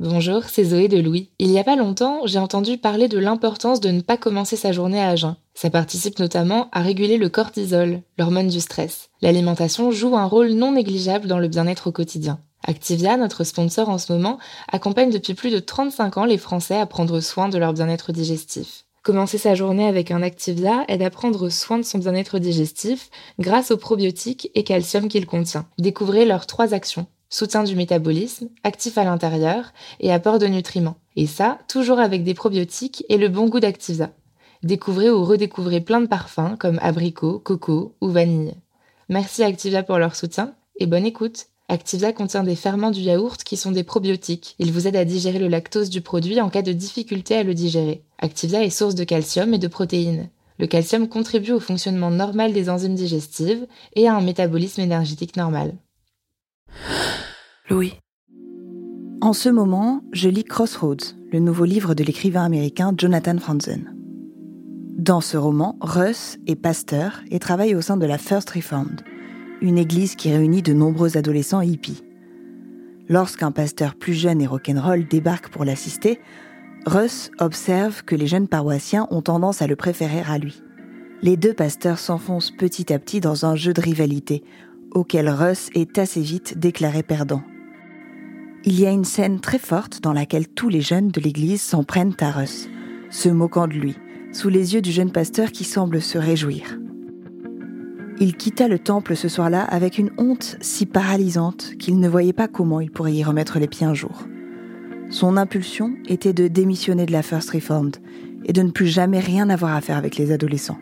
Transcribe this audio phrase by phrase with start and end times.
[0.00, 1.30] Bonjour, c'est Zoé de Louis.
[1.38, 4.72] Il y a pas longtemps, j'ai entendu parler de l'importance de ne pas commencer sa
[4.72, 5.36] journée à jeun.
[5.54, 9.10] Ça participe notamment à réguler le cortisol, l'hormone du stress.
[9.22, 12.40] L'alimentation joue un rôle non négligeable dans le bien-être au quotidien.
[12.66, 14.38] Activia, notre sponsor en ce moment,
[14.72, 18.86] accompagne depuis plus de 35 ans les Français à prendre soin de leur bien-être digestif.
[19.04, 23.70] Commencer sa journée avec un Activia aide à prendre soin de son bien-être digestif grâce
[23.70, 25.66] aux probiotiques et calcium qu'il contient.
[25.78, 30.98] Découvrez leurs trois actions soutien du métabolisme, actif à l'intérieur et apport de nutriments.
[31.16, 34.12] Et ça, toujours avec des probiotiques et le bon goût d'Activia.
[34.62, 38.54] Découvrez ou redécouvrez plein de parfums comme abricot, coco ou vanille.
[39.08, 41.46] Merci Activia pour leur soutien et bonne écoute.
[41.68, 44.54] Activia contient des ferments du yaourt qui sont des probiotiques.
[44.60, 47.54] Ils vous aident à digérer le lactose du produit en cas de difficulté à le
[47.54, 48.04] digérer.
[48.18, 50.28] Activia est source de calcium et de protéines.
[50.60, 55.74] Le calcium contribue au fonctionnement normal des enzymes digestives et à un métabolisme énergétique normal.
[57.70, 57.94] Louis.
[59.20, 63.94] En ce moment, je lis Crossroads, le nouveau livre de l'écrivain américain Jonathan Franzen.
[64.98, 69.02] Dans ce roman, Russ est pasteur et travaille au sein de la First Reformed,
[69.60, 72.02] une église qui réunit de nombreux adolescents hippies.
[73.08, 76.20] Lorsqu'un pasteur plus jeune et rock'n'roll débarque pour l'assister,
[76.86, 80.62] Russ observe que les jeunes paroissiens ont tendance à le préférer à lui.
[81.22, 84.44] Les deux pasteurs s'enfoncent petit à petit dans un jeu de rivalité,
[84.94, 87.42] auquel Russ est assez vite déclaré perdant.
[88.64, 91.84] Il y a une scène très forte dans laquelle tous les jeunes de l'église s'en
[91.84, 92.68] prennent à Russ,
[93.10, 93.96] se moquant de lui,
[94.32, 96.78] sous les yeux du jeune pasteur qui semble se réjouir.
[98.20, 102.48] Il quitta le temple ce soir-là avec une honte si paralysante qu'il ne voyait pas
[102.48, 104.22] comment il pourrait y remettre les pieds un jour.
[105.10, 107.96] Son impulsion était de démissionner de la First Reformed
[108.44, 110.78] et de ne plus jamais rien avoir à faire avec les adolescents.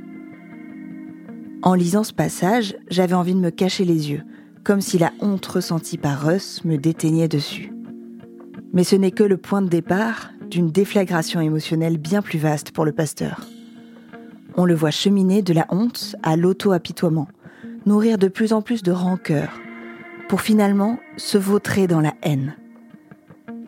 [1.64, 4.22] En lisant ce passage, j'avais envie de me cacher les yeux,
[4.64, 7.72] comme si la honte ressentie par Russ me déteignait dessus.
[8.72, 12.84] Mais ce n'est que le point de départ d'une déflagration émotionnelle bien plus vaste pour
[12.84, 13.42] le pasteur.
[14.56, 17.28] On le voit cheminer de la honte à l'auto-apitoiement,
[17.86, 19.60] nourrir de plus en plus de rancœur,
[20.28, 22.56] pour finalement se vautrer dans la haine.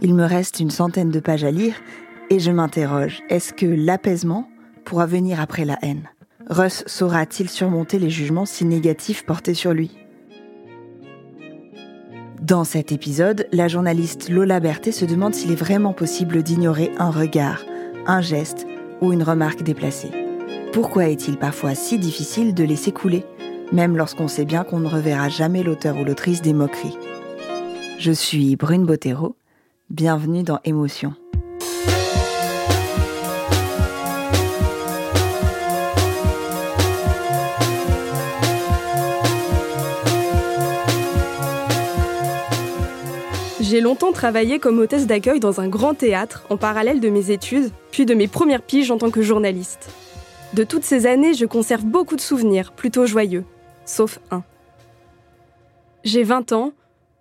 [0.00, 1.76] Il me reste une centaine de pages à lire
[2.28, 4.48] et je m'interroge, est-ce que l'apaisement
[4.84, 6.08] pourra venir après la haine?
[6.50, 9.96] Russ saura-t-il surmonter les jugements si négatifs portés sur lui?
[12.42, 17.10] Dans cet épisode, la journaliste Lola Berthet se demande s'il est vraiment possible d'ignorer un
[17.10, 17.64] regard,
[18.06, 18.66] un geste
[19.00, 20.10] ou une remarque déplacée.
[20.72, 23.24] Pourquoi est-il parfois si difficile de laisser couler,
[23.72, 26.98] même lorsqu'on sait bien qu'on ne reverra jamais l'auteur ou l'autrice des moqueries?
[27.98, 29.36] Je suis Brune Bottero,
[29.88, 31.14] bienvenue dans Émotion.
[43.74, 47.72] J'ai longtemps travaillé comme hôtesse d'accueil dans un grand théâtre en parallèle de mes études,
[47.90, 49.90] puis de mes premières piges en tant que journaliste.
[50.52, 53.44] De toutes ces années, je conserve beaucoup de souvenirs, plutôt joyeux,
[53.84, 54.44] sauf un.
[56.04, 56.72] J'ai 20 ans,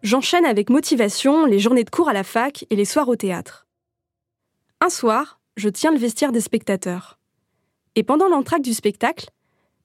[0.03, 3.65] j'enchaîne avec motivation les journées de cours à la fac et les soirs au théâtre.
[4.79, 7.17] Un soir, je tiens le vestiaire des spectateurs.
[7.95, 9.31] Et pendant l'entracte du spectacle,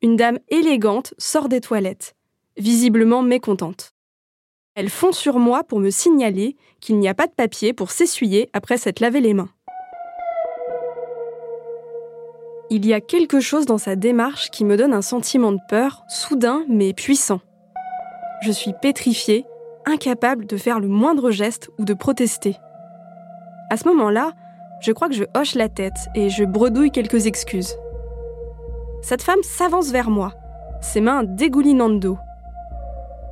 [0.03, 2.15] une dame élégante sort des toilettes,
[2.59, 3.95] visiblement mécontente.
[4.81, 8.49] Elle fond sur moi pour me signaler qu'il n'y a pas de papier pour s'essuyer
[8.53, 9.49] après s'être lavé les mains.
[12.71, 16.05] Il y a quelque chose dans sa démarche qui me donne un sentiment de peur,
[16.09, 17.41] soudain mais puissant.
[18.41, 19.45] Je suis pétrifiée,
[19.85, 22.55] incapable de faire le moindre geste ou de protester.
[23.71, 24.31] À ce moment-là,
[24.81, 27.75] je crois que je hoche la tête et je bredouille quelques excuses.
[29.03, 30.35] cette femme s'avance vers moi,
[30.81, 32.17] ses mains dégoulinantes d'eau.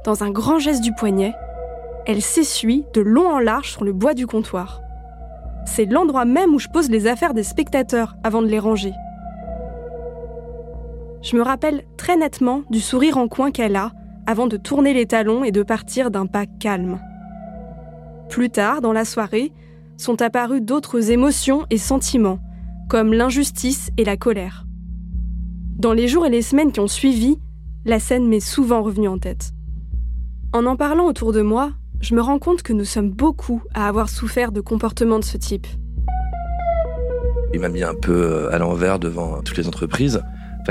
[0.06, 1.34] Dans un grand geste du poignet,
[2.06, 4.80] elle s'essuie de long en large sur le bois du comptoir.
[5.64, 8.92] C'est l'endroit même où je pose les affaires des spectateurs avant de les ranger.
[11.22, 13.90] Je me rappelle très nettement du sourire en coin qu'elle a
[14.28, 17.00] avant de tourner les talons et de partir d'un pas calme.
[18.28, 19.52] Plus tard, dans la soirée,
[19.96, 22.38] sont apparus d'autres émotions et sentiments,
[22.88, 24.66] comme l'injustice et la colère.
[25.80, 27.38] Dans les jours et les semaines qui ont suivi,
[27.84, 29.55] la scène m'est souvent revenue en tête.
[30.56, 33.88] En en parlant autour de moi, je me rends compte que nous sommes beaucoup à
[33.88, 35.66] avoir souffert de comportements de ce type.
[37.52, 40.22] Il m'a mis un peu euh, à l'envers devant toutes les entreprises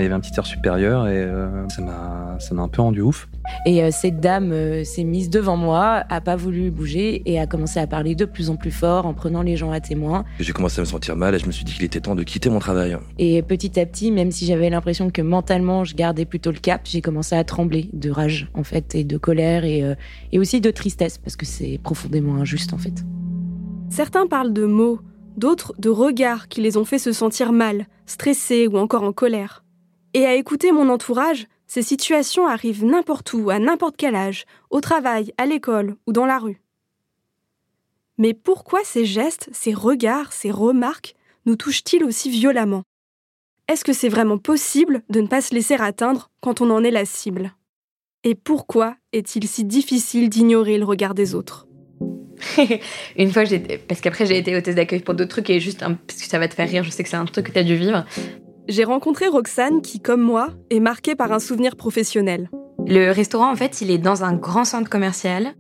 [0.01, 2.81] il y avait un petit air supérieur et euh, ça m'a ça m'a un peu
[2.81, 3.27] rendu ouf.
[3.65, 7.47] Et euh, cette dame euh, s'est mise devant moi, a pas voulu bouger et a
[7.47, 10.25] commencé à parler de plus en plus fort en prenant les gens à témoin.
[10.39, 12.23] J'ai commencé à me sentir mal et je me suis dit qu'il était temps de
[12.23, 12.97] quitter mon travail.
[13.17, 16.81] Et petit à petit, même si j'avais l'impression que mentalement je gardais plutôt le cap,
[16.85, 19.83] j'ai commencé à trembler de rage en fait et de colère et,
[20.31, 23.03] et aussi de tristesse parce que c'est profondément injuste en fait.
[23.89, 24.99] Certains parlent de mots,
[25.37, 29.64] d'autres de regards qui les ont fait se sentir mal, stressés ou encore en colère.
[30.15, 34.79] Et à écouter mon entourage, ces situations arrivent n'importe où, à n'importe quel âge, au
[34.79, 36.61] travail, à l'école ou dans la rue.
[38.17, 41.15] Mais pourquoi ces gestes, ces regards, ces remarques
[41.45, 42.83] nous touchent-ils aussi violemment?
[43.67, 46.91] Est-ce que c'est vraiment possible de ne pas se laisser atteindre quand on en est
[46.91, 47.53] la cible?
[48.23, 51.67] Et pourquoi est-il si difficile d'ignorer le regard des autres?
[53.17, 53.43] Une fois,
[53.89, 56.47] parce qu'après j'ai été hôtesse d'accueil pour d'autres trucs et juste parce que ça va
[56.47, 58.05] te faire rire, je sais que c'est un truc que tu as dû vivre.
[58.67, 62.49] J'ai rencontré Roxane qui, comme moi, est marquée par un souvenir professionnel.
[62.87, 65.53] Le restaurant, en fait, il est dans un grand centre commercial,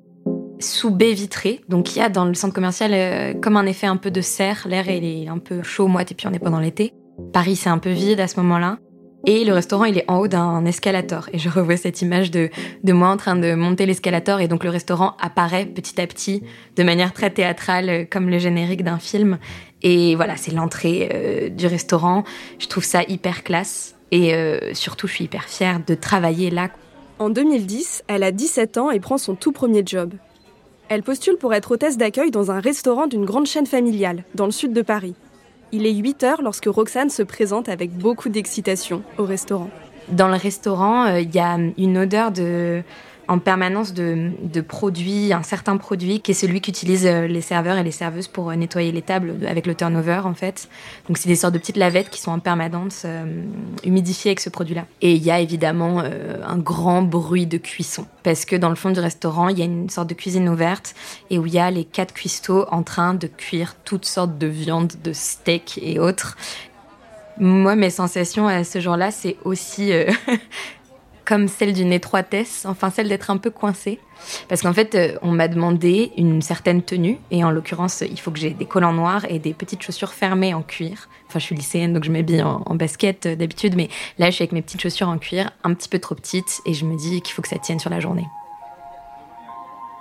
[0.59, 1.61] sous baie vitrée.
[1.69, 4.21] Donc il y a dans le centre commercial euh, comme un effet un peu de
[4.21, 4.65] serre.
[4.67, 6.93] L'air est un peu chaud, moite, et puis on est pendant l'été.
[7.31, 8.79] Paris, c'est un peu vide à ce moment-là.
[9.27, 11.29] Et le restaurant, il est en haut d'un escalator.
[11.33, 12.49] Et je revois cette image de,
[12.83, 14.39] de moi en train de monter l'escalator.
[14.39, 16.43] Et donc le restaurant apparaît petit à petit,
[16.75, 19.39] de manière très théâtrale, euh, comme le générique d'un film.
[19.85, 22.23] Et voilà, c'est l'entrée euh, du restaurant.
[22.57, 23.95] Je trouve ça hyper classe.
[24.11, 26.69] Et euh, surtout, je suis hyper fière de travailler là.
[27.19, 30.13] En 2010, elle a 17 ans et prend son tout premier job.
[30.89, 34.51] Elle postule pour être hôtesse d'accueil dans un restaurant d'une grande chaîne familiale, dans le
[34.51, 35.13] sud de Paris.
[35.71, 39.69] Il est 8 heures lorsque Roxane se présente avec beaucoup d'excitation au restaurant.
[40.09, 42.81] Dans le restaurant, euh, il y a une odeur de
[43.27, 47.83] en permanence de, produits, un certain produit qui est celui qu'utilisent euh, les serveurs et
[47.83, 50.67] les serveuses pour euh, nettoyer les tables avec le turnover en fait.
[51.07, 53.43] Donc c'est des sortes de petites lavettes qui sont en permanence euh,
[53.83, 54.85] humidifiées avec ce produit-là.
[55.01, 58.91] Et il y a évidemment un grand bruit de cuisson parce que dans le fond
[58.91, 60.95] du restaurant il y a une sorte de cuisine ouverte
[61.29, 64.47] et où il y a les quatre cuistots en train de cuire toutes sortes de
[64.47, 66.37] viandes, de steaks et autres.
[67.37, 69.91] Moi, mes sensations à ce jour-là, c'est aussi
[71.25, 73.99] comme celle d'une étroitesse, enfin celle d'être un peu coincée.
[74.47, 78.31] Parce qu'en fait, euh, on m'a demandé une certaine tenue, et en l'occurrence, il faut
[78.31, 81.09] que j'ai des collants noirs et des petites chaussures fermées en cuir.
[81.27, 84.35] Enfin, je suis lycéenne, donc je m'habille en, en basket euh, d'habitude, mais là, je
[84.35, 86.95] suis avec mes petites chaussures en cuir, un petit peu trop petites, et je me
[86.95, 88.27] dis qu'il faut que ça tienne sur la journée.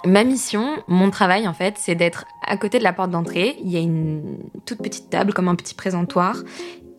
[0.07, 3.57] Ma mission, mon travail en fait, c'est d'être à côté de la porte d'entrée.
[3.65, 4.37] Il y a une
[4.67, 6.37] toute petite table comme un petit présentoir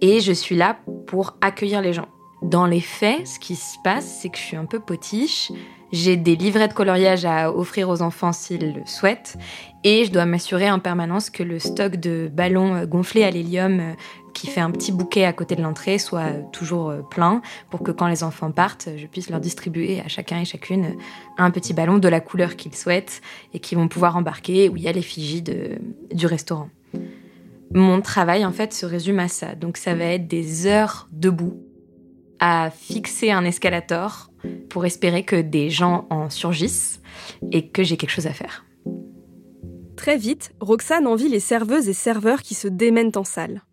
[0.01, 2.07] et je suis là pour accueillir les gens.
[2.45, 5.51] Dans les faits, ce qui se passe, c'est que je suis un peu potiche.
[5.91, 9.35] J'ai des livrets de coloriage à offrir aux enfants s'ils le souhaitent.
[9.83, 13.79] Et je dois m'assurer en permanence que le stock de ballons euh, gonflés à l'hélium
[13.79, 13.93] euh,
[14.35, 17.89] qui fait un petit bouquet à côté de l'entrée soit toujours euh, plein pour que
[17.89, 20.97] quand les enfants partent, je puisse leur distribuer à chacun et chacune
[21.39, 23.23] un petit ballon de la couleur qu'ils souhaitent
[23.55, 26.69] et qu'ils vont pouvoir embarquer où il y a l'effigie du restaurant.
[27.73, 29.55] Mon travail, en fait, se résume à ça.
[29.55, 31.59] Donc, ça va être des heures debout
[32.39, 34.29] à fixer un escalator
[34.69, 37.01] pour espérer que des gens en surgissent
[37.51, 38.65] et que j'ai quelque chose à faire.
[39.95, 43.63] Très vite, Roxane envie les serveuses et serveurs qui se démènent en salle.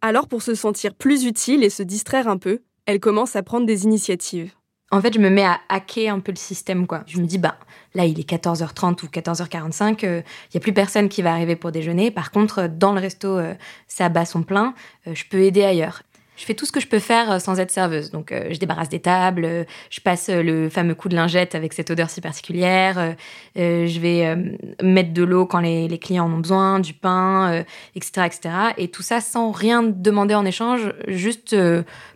[0.00, 3.66] Alors pour se sentir plus utile et se distraire un peu, elle commence à prendre
[3.66, 4.52] des initiatives.
[4.90, 7.02] En fait, je me mets à hacker un peu le système, quoi.
[7.06, 7.56] Je me dis, bah,
[7.94, 11.56] là, il est 14h30 ou 14h45, il euh, n'y a plus personne qui va arriver
[11.56, 12.10] pour déjeuner.
[12.10, 13.54] Par contre, dans le resto, euh,
[13.88, 14.74] ça bat son plein,
[15.06, 16.02] euh, je peux aider ailleurs.
[16.36, 18.10] Je fais tout ce que je peux faire euh, sans être serveuse.
[18.10, 21.72] Donc, euh, je débarrasse des tables, euh, je passe le fameux coup de lingette avec
[21.72, 23.14] cette odeur si particulière,
[23.56, 24.36] je vais
[24.82, 27.64] mettre de l'eau quand les, clients en ont besoin, du pain,
[27.94, 28.54] etc., etc.
[28.78, 31.56] Et tout ça sans rien demander en échange, juste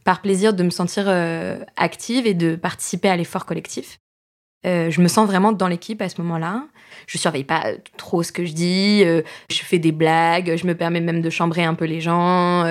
[0.04, 1.08] par plaisir de me sentir
[1.76, 3.98] active et de participer à l'effort collectif.
[4.64, 6.64] Je me sens vraiment dans l'équipe à ce moment-là.
[7.06, 7.64] Je surveille pas
[7.96, 9.02] trop ce que je dis.
[9.02, 10.56] je fais des blagues.
[10.56, 12.64] Je me permets même de chambrer un peu les gens.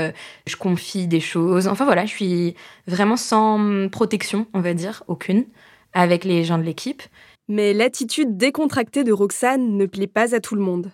[0.45, 1.67] je confie des choses.
[1.67, 2.55] Enfin voilà, je suis
[2.87, 5.45] vraiment sans protection, on va dire, aucune,
[5.93, 7.01] avec les gens de l'équipe.
[7.47, 10.91] Mais l'attitude décontractée de Roxane ne plaît pas à tout le monde.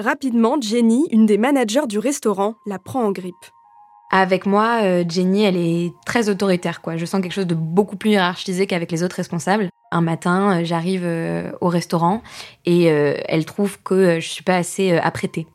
[0.00, 3.34] Rapidement, Jenny, une des managers du restaurant, la prend en grippe.
[4.10, 6.96] Avec moi, euh, Jenny, elle est très autoritaire, quoi.
[6.96, 9.68] Je sens quelque chose de beaucoup plus hiérarchisé qu'avec les autres responsables.
[9.92, 12.22] Un matin, euh, j'arrive euh, au restaurant
[12.66, 15.46] et elle trouve que je suis pas assez apprêtée.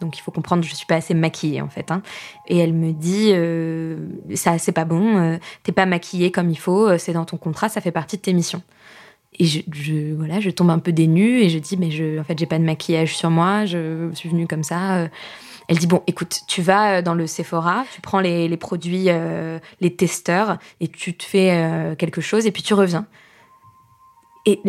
[0.00, 1.90] Donc il faut comprendre, je suis pas assez maquillée en fait.
[1.90, 2.00] Hein.
[2.46, 3.34] Et elle me dit,
[4.36, 7.80] ça c'est pas bon, t'es pas maquillée comme il faut, c'est dans ton contrat, ça
[7.80, 8.62] fait partie de tes missions.
[9.38, 12.38] Et je, voilà, je tombe un peu dénue et je dis, mais je, en fait,
[12.38, 14.98] j'ai pas de maquillage sur moi, je suis venue comme ça.
[14.98, 15.08] Euh.
[15.68, 19.60] Elle dit, bon, écoute, tu vas euh, dans le Sephora, tu prends les, produits, euh,
[19.80, 23.06] les testeurs, et tu te fais quelque chose, et puis tu reviens.
[24.46, 24.60] Et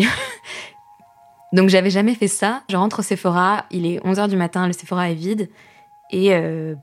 [1.53, 2.63] donc, j'avais jamais fait ça.
[2.69, 5.49] Je rentre au Sephora, il est 11h du matin, le Sephora est vide,
[6.11, 6.31] et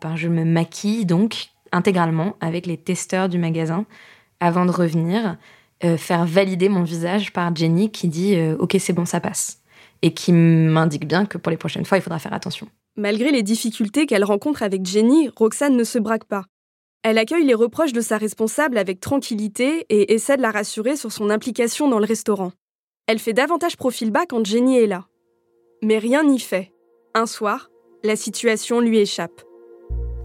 [0.00, 3.84] ben, je me maquille donc intégralement avec les testeurs du magasin
[4.40, 5.36] avant de revenir.
[5.84, 9.60] Euh, faire valider mon visage par Jenny qui dit euh, Ok, c'est bon, ça passe.
[10.02, 12.66] Et qui m'indique bien que pour les prochaines fois, il faudra faire attention.
[12.96, 16.44] Malgré les difficultés qu'elle rencontre avec Jenny, Roxane ne se braque pas.
[17.04, 21.12] Elle accueille les reproches de sa responsable avec tranquillité et essaie de la rassurer sur
[21.12, 22.50] son implication dans le restaurant.
[23.10, 25.06] Elle fait davantage profil bas quand Jenny est là.
[25.82, 26.74] Mais rien n'y fait.
[27.14, 27.70] Un soir,
[28.04, 29.40] la situation lui échappe.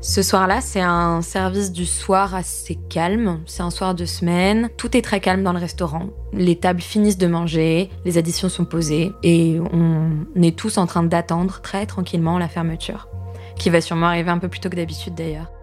[0.02, 3.40] Ce soir-là, c'est un service du soir assez calme.
[3.46, 4.70] C'est un soir de semaine.
[4.76, 6.10] Tout est très calme dans le restaurant.
[6.34, 11.04] Les tables finissent de manger, les additions sont posées et on est tous en train
[11.04, 13.08] d'attendre très tranquillement la fermeture,
[13.58, 15.54] qui va sûrement arriver un peu plus tôt que d'habitude d'ailleurs.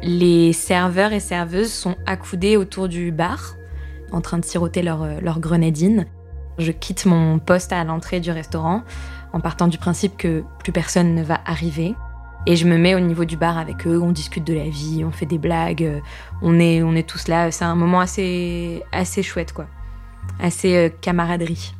[0.00, 3.56] Les serveurs et serveuses sont accoudés autour du bar,
[4.12, 6.06] en train de siroter leur, leur grenadine.
[6.58, 8.82] Je quitte mon poste à l'entrée du restaurant
[9.32, 11.94] en partant du principe que plus personne ne va arriver.
[12.46, 15.04] Et je me mets au niveau du bar avec eux, on discute de la vie,
[15.04, 16.00] on fait des blagues, euh,
[16.42, 17.50] on est, on est tous là.
[17.50, 19.66] C'est un moment assez, assez chouette, quoi.
[20.40, 21.74] Assez euh, camaraderie.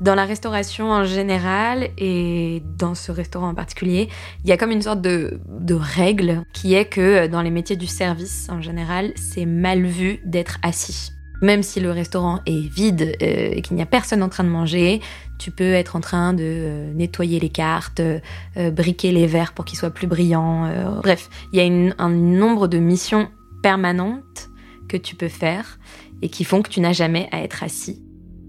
[0.00, 4.08] Dans la restauration en général et dans ce restaurant en particulier,
[4.44, 7.50] il y a comme une sorte de, de règle qui est que euh, dans les
[7.50, 11.15] métiers du service en général, c'est mal vu d'être assis.
[11.42, 15.00] Même si le restaurant est vide et qu'il n'y a personne en train de manger,
[15.38, 18.20] tu peux être en train de euh, nettoyer les cartes, euh,
[18.56, 20.68] euh, briquer les verres pour qu'ils soient plus brillants.
[21.02, 23.28] bref, il y a un nombre de missions
[23.62, 24.48] permanentes
[24.88, 25.78] que tu peux faire
[26.22, 28.02] et qui font que tu n'as jamais à être assis.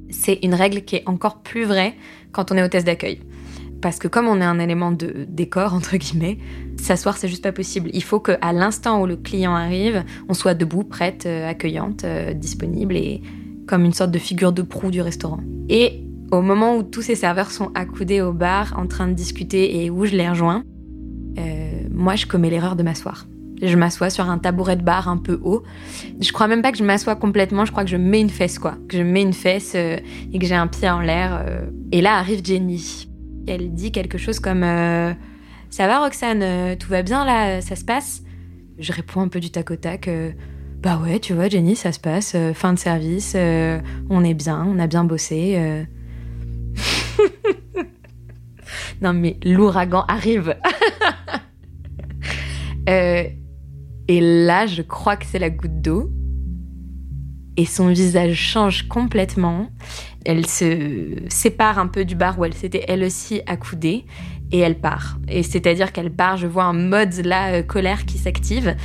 [0.09, 1.95] C'est une règle qui est encore plus vraie
[2.31, 3.19] quand on est hôtesse d'accueil.
[3.81, 6.37] Parce que comme on est un élément de décor, entre guillemets,
[6.79, 7.89] s'asseoir, c'est juste pas possible.
[7.93, 12.05] Il faut qu'à l'instant où le client arrive, on soit debout, prête, accueillante,
[12.35, 13.21] disponible et
[13.67, 15.39] comme une sorte de figure de proue du restaurant.
[15.69, 19.83] Et au moment où tous ces serveurs sont accoudés au bar en train de discuter
[19.83, 20.63] et où je les rejoins,
[21.37, 23.27] euh, moi je commets l'erreur de m'asseoir.
[23.61, 25.63] Je m'assois sur un tabouret de bar un peu haut.
[26.19, 28.59] Je crois même pas que je m'assois complètement, je crois que je mets une fesse
[28.59, 28.75] quoi.
[28.87, 29.97] Que je mets une fesse euh,
[30.31, 31.43] et que j'ai un pied en l'air.
[31.45, 31.61] Euh.
[31.91, 33.06] Et là arrive Jenny.
[33.47, 38.21] Elle dit quelque chose comme Ça va Roxane, tout va bien là, ça se passe?
[38.77, 40.09] Je réponds un peu du tac au tac.
[40.81, 43.35] bah ouais, tu vois Jenny, ça se passe, fin de service,
[44.09, 45.85] on est bien, on a bien bossé.
[49.01, 50.55] non mais l'ouragan arrive.
[52.89, 53.23] Euh,
[54.07, 56.09] et là, je crois que c'est la goutte d'eau.
[57.57, 59.69] Et son visage change complètement.
[60.29, 64.03] Elle se sépare un peu du bar où elle s'était elle aussi accoudée
[64.51, 65.17] et elle part.
[65.29, 68.75] Et c'est-à-dire qu'elle part, je vois un mode là euh, colère qui s'active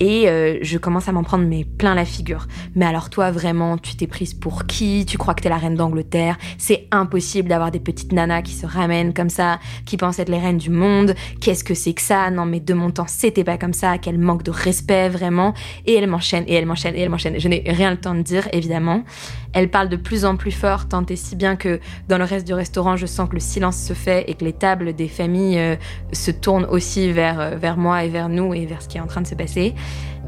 [0.00, 2.46] et euh, je commence à m'en prendre mais plein la figure.
[2.74, 5.06] Mais alors toi vraiment, tu t'es prise pour qui?
[5.06, 6.36] Tu crois que t'es la reine d'Angleterre?
[6.58, 10.40] C'est impossible d'avoir des petites nanas qui se ramènent comme ça, qui pensent être les
[10.40, 11.14] reines du monde.
[11.40, 12.30] Qu'est-ce que c'est que ça?
[12.30, 13.96] Non mais de mon temps, c'était pas comme ça.
[13.96, 15.54] Quel manque de respect vraiment.
[15.86, 17.38] Et elle m'enchaîne, et elle m'enchaîne, et elle m'enchaîne.
[17.38, 19.04] Je n'ai rien le temps de dire évidemment.
[19.52, 21.78] Elle parle de plus en plus fort, tant et si bien que
[22.08, 24.54] dans le reste du restaurant, je sens que le silence se fait et que les
[24.54, 25.76] tables des familles euh,
[26.12, 29.00] se tournent aussi vers, euh, vers moi et vers nous et vers ce qui est
[29.00, 29.74] en train de se passer.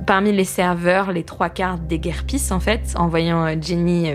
[0.07, 4.11] Parmi les serveurs, les trois quarts déguerpissent en fait, en voyant euh, Jenny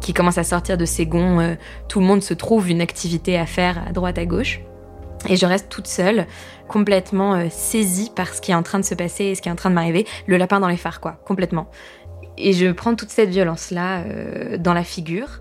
[0.00, 1.56] qui commence à sortir de ses gonds.
[1.88, 4.60] tout le monde se trouve une activité à faire à droite à gauche.
[5.28, 6.26] Et je reste toute seule,
[6.66, 9.52] complètement saisie par ce qui est en train de se passer et ce qui est
[9.52, 10.06] en train de m'arriver.
[10.26, 11.70] Le lapin dans les phares, quoi, complètement.
[12.42, 15.40] Et je prends toute cette violence-là euh, dans la figure.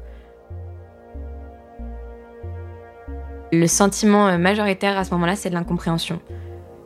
[3.52, 6.20] Le sentiment euh, majoritaire à ce moment-là, c'est de l'incompréhension.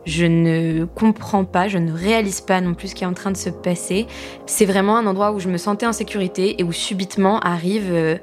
[0.05, 3.31] Je ne comprends pas, je ne réalise pas non plus ce qui est en train
[3.31, 4.05] de se passer.
[4.45, 8.17] C'est vraiment un endroit où je me sentais en sécurité et où subitement arrive euh,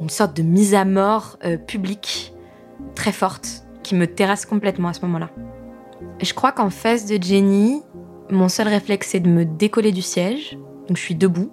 [0.00, 2.34] une sorte de mise à mort publique
[2.94, 5.30] très forte qui me terrasse complètement à ce moment-là.
[6.20, 7.80] Je crois qu'en face de Jenny,
[8.30, 10.58] mon seul réflexe c'est de me décoller du siège.
[10.88, 11.50] Donc je suis debout,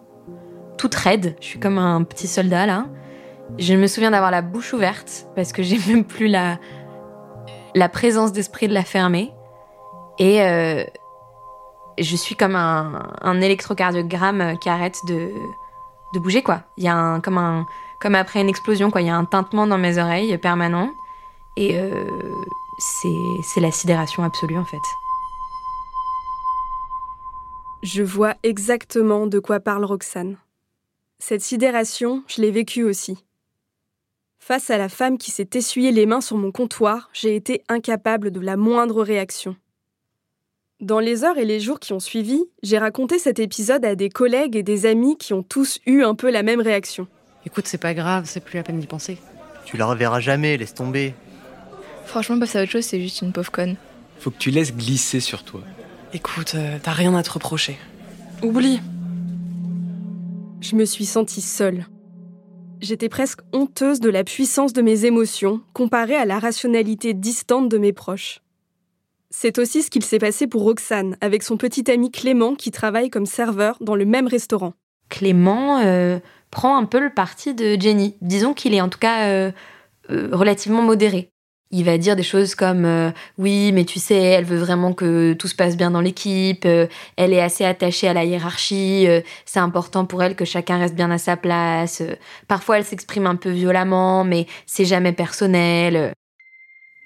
[0.78, 2.86] toute raide, je suis comme un petit soldat là.
[3.58, 6.60] Je me souviens d'avoir la bouche ouverte parce que j'ai même plus la,
[7.76, 9.32] la présence d'esprit de la fermer.
[10.20, 10.84] Et euh,
[12.00, 15.32] je suis comme un, électrocardiogramme qui arrête de,
[16.14, 16.62] de bouger, quoi.
[16.78, 17.66] Il y a un, comme, un,
[18.00, 19.02] comme après une explosion, quoi.
[19.02, 20.90] Il y a un tintement dans mes oreilles permanent.
[21.56, 21.92] Et euh,
[22.78, 24.78] c'est la sidération absolue, en fait.
[27.84, 30.38] Je vois exactement de quoi parle Roxane.
[31.20, 33.18] Cette sidération, je l'ai vécue aussi.
[34.40, 38.32] Face à la femme qui s'est essuyée les mains sur mon comptoir, j'ai été incapable
[38.32, 39.58] de la moindre réaction.
[40.80, 44.10] Dans les heures et les jours qui ont suivi, j'ai raconté cet épisode à des
[44.10, 47.06] collègues et des amis qui ont tous eu un peu la même réaction.
[47.46, 49.18] Écoute, c'est pas grave, c'est plus la peine d'y penser.
[49.66, 51.14] Tu la reverras jamais, laisse tomber.
[52.06, 53.76] Franchement, passer à autre chose, c'est juste une pauvre conne.
[54.20, 55.60] Faut que tu laisses glisser sur toi.
[56.14, 57.78] Écoute, euh, t'as rien à te reprocher.
[58.44, 58.80] Oublie.
[60.62, 61.86] Je me suis sentie seule.
[62.82, 67.78] J'étais presque honteuse de la puissance de mes émotions comparée à la rationalité distante de
[67.78, 68.42] mes proches.
[69.30, 73.10] C'est aussi ce qu'il s'est passé pour Roxane, avec son petit ami Clément qui travaille
[73.10, 74.74] comme serveur dans le même restaurant.
[75.10, 76.20] Clément euh,
[76.52, 78.16] prend un peu le parti de Jenny.
[78.22, 79.52] Disons qu'il est en tout cas euh,
[80.12, 81.33] euh, relativement modéré.
[81.76, 85.48] Il va dire des choses comme oui, mais tu sais, elle veut vraiment que tout
[85.48, 89.08] se passe bien dans l'équipe, elle est assez attachée à la hiérarchie,
[89.44, 92.04] c'est important pour elle que chacun reste bien à sa place.
[92.48, 96.14] parfois, elle s'exprime un peu violemment, mais c'est jamais personnel.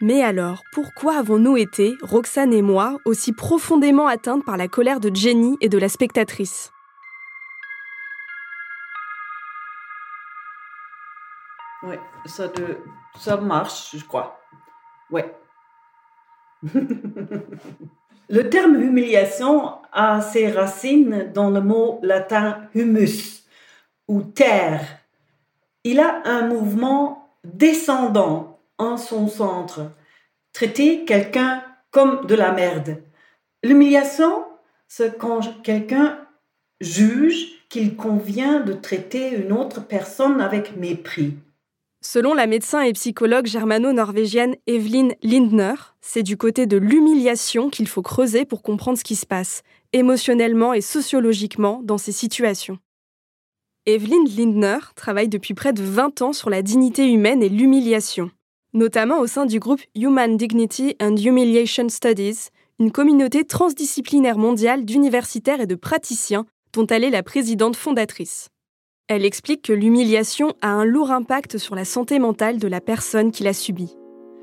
[0.01, 5.15] Mais alors, pourquoi avons-nous été, Roxane et moi, aussi profondément atteintes par la colère de
[5.15, 6.71] Jenny et de la spectatrice?
[11.83, 11.95] Oui,
[12.25, 12.51] ça,
[13.17, 14.39] ça marche, je crois.
[15.11, 15.33] Ouais.
[18.29, 23.43] le terme humiliation a ses racines dans le mot latin humus
[24.07, 24.81] ou terre.
[25.83, 29.91] Il a un mouvement descendant en son centre.
[30.53, 32.97] Traiter quelqu'un comme de la merde.
[33.63, 34.45] L'humiliation,
[34.87, 36.19] c'est quand quelqu'un
[36.79, 41.37] juge qu'il convient de traiter une autre personne avec mépris.
[42.01, 48.01] Selon la médecin et psychologue germano-norvégienne Evelyn Lindner, c'est du côté de l'humiliation qu'il faut
[48.01, 52.77] creuser pour comprendre ce qui se passe, émotionnellement et sociologiquement, dans ces situations.
[53.85, 58.31] Evelyn Lindner travaille depuis près de 20 ans sur la dignité humaine et l'humiliation
[58.77, 65.61] notamment au sein du groupe Human Dignity and Humiliation Studies, une communauté transdisciplinaire mondiale d'universitaires
[65.61, 68.49] et de praticiens dont elle est la présidente fondatrice.
[69.09, 73.31] Elle explique que l'humiliation a un lourd impact sur la santé mentale de la personne
[73.31, 73.95] qui l'a subie.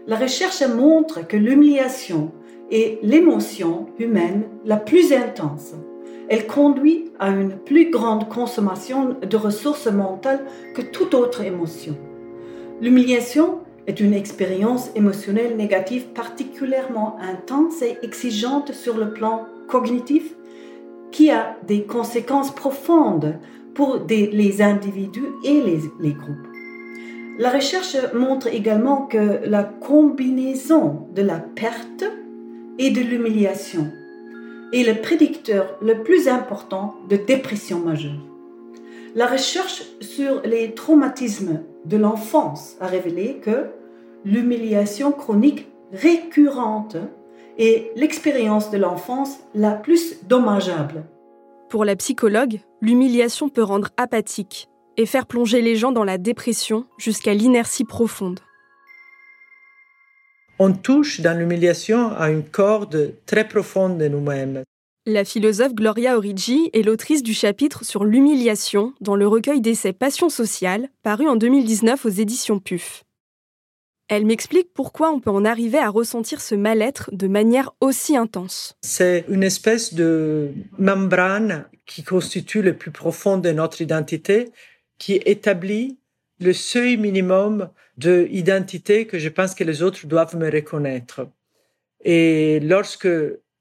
[0.07, 2.33] La recherche montre que l'humiliation
[2.71, 5.75] est l'émotion humaine la plus intense.
[6.31, 11.99] Elle conduit à une plus grande consommation de ressources mentales que toute autre émotion.
[12.81, 20.35] L'humiliation est une expérience émotionnelle négative particulièrement intense et exigeante sur le plan cognitif
[21.11, 23.39] qui a des conséquences profondes
[23.75, 26.49] pour les individus et les, groupes.
[27.39, 32.05] La recherche montre également que la combinaison de la perte
[32.79, 33.91] et de l'humiliation
[34.73, 38.21] est le prédicteur le plus important de dépression majeure.
[39.15, 43.67] La recherche sur les traumatismes de l'enfance a révélé que
[44.25, 46.97] l'humiliation chronique récurrente
[47.59, 51.05] est l'expérience de l'enfance la plus dommageable.
[51.75, 56.87] Pour la psychologue, l'humiliation peut rendre apathique et faire plonger les gens dans la dépression
[56.99, 58.39] jusqu'à l'inertie profonde.
[60.61, 64.63] On touche dans l'humiliation à une corde très profonde de nous-mêmes.
[65.05, 70.29] La philosophe Gloria Origi est l'autrice du chapitre sur l'humiliation dans le recueil d'essais Passion
[70.29, 73.04] sociale, paru en 2019 aux éditions PUF.
[74.09, 78.77] Elle m'explique pourquoi on peut en arriver à ressentir ce mal-être de manière aussi intense.
[78.83, 84.51] C'est une espèce de membrane qui constitue le plus profond de notre identité,
[84.99, 85.99] qui établit
[86.41, 91.29] le seuil minimum de identité que je pense que les autres doivent me reconnaître.
[92.05, 93.09] Et lorsque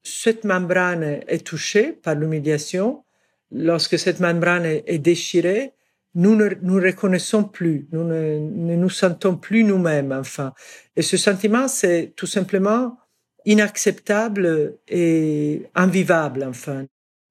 [0.03, 3.03] cette membrane est touchée par l'humiliation,
[3.51, 5.71] lorsque cette membrane est, déchirée,
[6.15, 8.37] nous ne nous reconnaissons plus, nous ne,
[8.75, 10.53] nous sentons plus nous-mêmes, enfin.
[10.95, 12.97] Et ce sentiment, c'est tout simplement
[13.45, 16.85] inacceptable et invivable, enfin.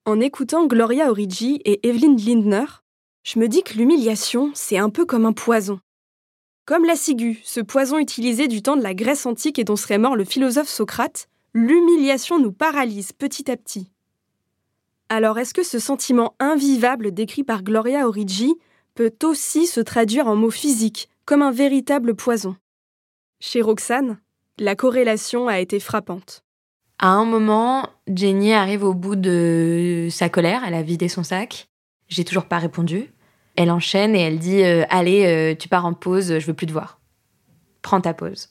[0.04, 2.66] En écoutant Gloria Origi et Evelyn Lindner,
[3.22, 5.78] je me dis que l'humiliation, c'est un peu comme un poison.
[6.64, 9.98] Comme la ciguë, ce poison utilisé du temps de la Grèce antique et dont serait
[9.98, 13.90] mort le philosophe Socrate, l'humiliation nous paralyse petit à petit.
[15.08, 18.54] Alors est-ce que ce sentiment invivable décrit par Gloria Origi
[18.94, 22.56] peut aussi se traduire en mots physiques, comme un véritable poison
[23.40, 24.18] Chez Roxane,
[24.58, 26.44] la corrélation a été frappante.
[26.98, 31.68] À un moment, Jenny arrive au bout de sa colère, elle a vidé son sac.
[32.08, 33.10] J'ai toujours pas répondu.
[33.56, 36.66] Elle enchaîne et elle dit euh, Allez, euh, tu pars en pause, je veux plus
[36.66, 37.00] te voir.
[37.82, 38.50] Prends ta pause.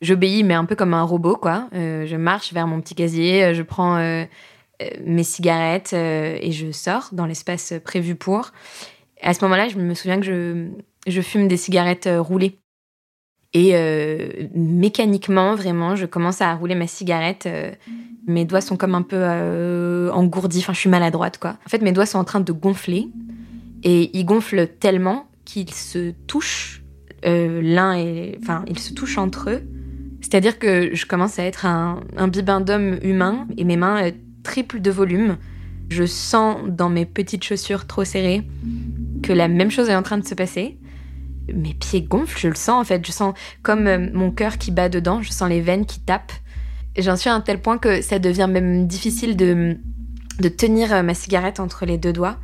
[0.00, 1.68] J'obéis, mais un peu comme un robot, quoi.
[1.74, 3.98] Euh, je marche vers mon petit casier, je prends
[5.04, 8.52] mes cigarettes et je sors dans l'espace prévu pour.
[9.22, 10.70] À ce moment-là, je me souviens que
[11.06, 12.58] je, fume des cigarettes roulées.
[13.54, 17.46] Et euh, mécaniquement, vraiment, je commence à rouler ma cigarette.
[17.46, 17.72] Euh,
[18.26, 20.58] mes doigts sont comme un peu euh, engourdis.
[20.58, 21.56] Enfin, je suis maladroite, quoi.
[21.64, 23.08] En fait, mes doigts sont en train de gonfler.
[23.84, 26.82] Et ils gonflent tellement qu'ils se touchent
[27.24, 28.38] l'un et...
[28.42, 29.62] Enfin, ils se touchent entre eux.
[30.20, 34.10] C'est-à-dire que je commence à être un, un bibendum humain et mes mains
[34.42, 35.36] triplent de volume.
[35.88, 38.44] Je sens dans mes petites chaussures trop serrées
[39.22, 40.78] que la même chose est en train de se passer
[41.52, 44.70] mes pieds gonflent, je le sens en fait, je sens comme euh, mon cœur qui
[44.70, 46.32] bat dedans, je sens les veines qui tapent.
[46.96, 49.76] J'en suis à un tel point que ça devient même difficile de,
[50.40, 52.38] de tenir euh, ma cigarette entre les deux doigts.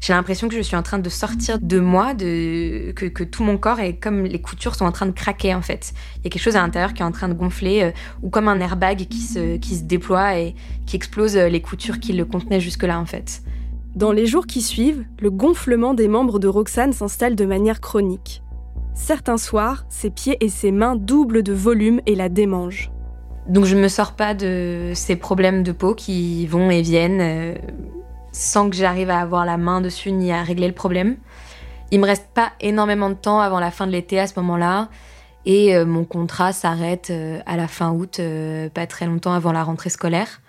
[0.00, 3.56] J'ai l'impression que je suis en train de sortir de moi, que, que, tout mon
[3.56, 5.94] corps est comme les coutures sont en train de craquer en fait.
[6.16, 8.28] Il y a quelque chose à l'intérieur qui est en train de gonfler, euh, ou
[8.28, 12.24] comme un airbag qui se, qui se déploie et qui explose les coutures qui le
[12.24, 13.42] contenaient jusque-là en fait.
[13.94, 18.42] Dans les jours qui suivent, le gonflement des membres de Roxane s'installe de manière chronique.
[18.94, 22.90] Certains soirs, ses pieds et ses mains doublent de volume et la démangent.
[23.48, 27.20] Donc je ne me sors pas de ces problèmes de peau qui vont et viennent
[27.20, 27.54] euh,
[28.32, 31.16] sans que j'arrive à avoir la main dessus ni à régler le problème.
[31.90, 34.88] Il me reste pas énormément de temps avant la fin de l'été à ce moment-là
[35.44, 38.22] et euh, mon contrat s'arrête euh, à la fin août,
[38.72, 40.41] pas très longtemps avant la rentrée scolaire.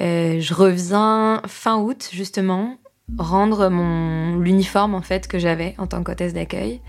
[0.00, 2.76] Euh, je reviens fin août justement
[3.18, 6.80] rendre mon l'uniforme en fait que j'avais en tant qu'hôtesse d'accueil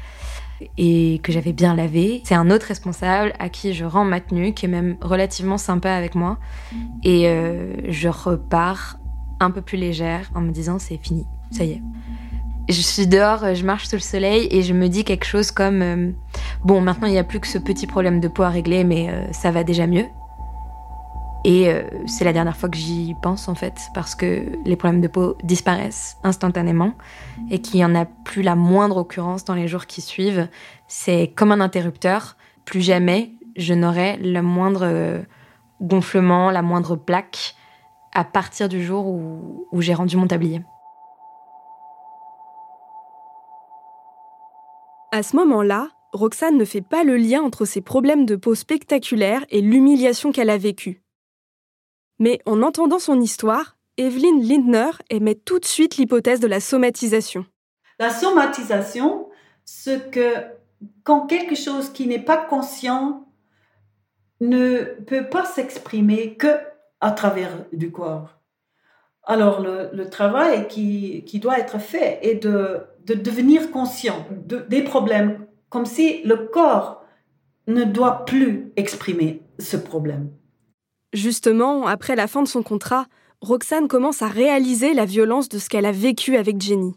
[0.78, 2.22] et que j'avais bien lavé.
[2.26, 5.92] C'est un autre responsable à qui je rends ma tenue, qui est même relativement sympa
[5.92, 6.38] avec moi.
[7.04, 9.00] Et euh, je repars
[9.40, 11.82] un peu plus légère en me disant c'est fini, ça y est.
[12.68, 15.82] Je suis dehors, je marche sous le soleil et je me dis quelque chose comme
[15.82, 16.12] euh,
[16.64, 19.10] bon maintenant il n'y a plus que ce petit problème de peau à régler mais
[19.32, 20.06] ça va déjà mieux.
[21.46, 25.02] Et euh, c'est la dernière fois que j'y pense en fait, parce que les problèmes
[25.02, 26.94] de peau disparaissent instantanément
[27.50, 30.50] et qu'il n'y en a plus la moindre occurrence dans les jours qui suivent.
[30.88, 32.36] C'est comme un interrupteur.
[32.66, 35.22] Plus jamais je n'aurai le moindre euh,
[35.82, 37.56] gonflement, la moindre plaque
[38.14, 40.62] à partir du jour où, où j'ai rendu mon tablier.
[45.12, 49.46] À ce moment-là, Roxane ne fait pas le lien entre ses problèmes de peau spectaculaires
[49.50, 51.02] et l'humiliation qu'elle a vécue.
[52.20, 57.46] Mais en entendant son histoire, Evelyn Lindner émet tout de suite l'hypothèse de la somatisation.
[57.98, 59.30] La somatisation,
[59.66, 60.34] c'est que
[61.04, 63.26] quand quelque chose qui n'est pas conscient
[64.42, 66.48] ne peut pas s'exprimer que
[67.02, 68.40] à travers du corps.
[69.24, 75.46] Alors le, travail qui, qui, doit être fait est de, de devenir conscient des problèmes,
[75.70, 77.06] comme si le corps
[77.68, 80.32] ne doit plus exprimer ce problème.
[81.14, 83.08] Justement, après la fin de son contrat,
[83.42, 86.96] Roxane commence à réaliser la violence de ce qu'elle a vécu avec Jenny.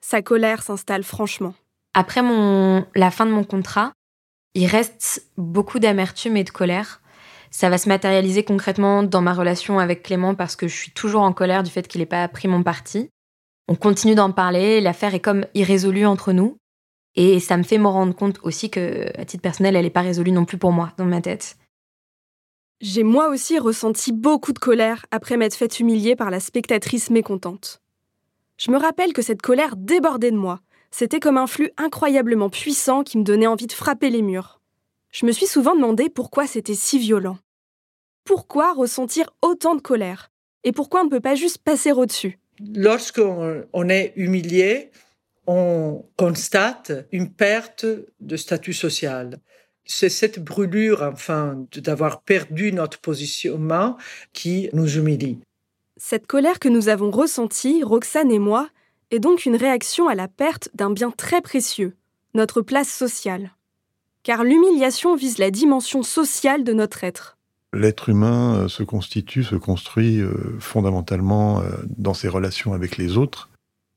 [0.00, 1.54] Sa colère s'installe franchement.
[1.94, 2.84] Après mon...
[2.94, 3.92] la fin de mon contrat,
[4.54, 7.00] il reste beaucoup d'amertume et de colère.
[7.50, 11.22] Ça va se matérialiser concrètement dans ma relation avec Clément parce que je suis toujours
[11.22, 13.08] en colère du fait qu'il n'ait pas pris mon parti.
[13.68, 16.56] On continue d'en parler, l'affaire est comme irrésolue entre nous.
[17.14, 20.00] Et ça me fait me rendre compte aussi que, à titre personnel, elle n'est pas
[20.00, 21.56] résolue non plus pour moi, dans ma tête.
[22.82, 27.80] J'ai moi aussi ressenti beaucoup de colère après m'être fait humilier par la spectatrice mécontente.
[28.58, 30.60] Je me rappelle que cette colère débordait de moi.
[30.90, 34.60] C'était comme un flux incroyablement puissant qui me donnait envie de frapper les murs.
[35.12, 37.38] Je me suis souvent demandé pourquoi c'était si violent.
[38.24, 40.32] Pourquoi ressentir autant de colère?
[40.64, 42.40] Et pourquoi on ne peut pas juste passer au-dessus?
[42.74, 44.90] Lorsqu'on est humilié,
[45.46, 47.86] on constate une perte
[48.18, 49.38] de statut social
[49.84, 53.96] c'est cette brûlure, enfin, d'avoir perdu notre positionnement
[54.32, 55.38] qui nous humilie.
[55.96, 58.68] Cette colère que nous avons ressentie, Roxane et moi,
[59.10, 61.94] est donc une réaction à la perte d'un bien très précieux,
[62.34, 63.52] notre place sociale.
[64.22, 67.36] car l'humiliation vise la dimension sociale de notre être.
[67.74, 73.16] L'être humain euh, se constitue, se construit euh, fondamentalement euh, dans ses relations avec les
[73.16, 73.48] autres.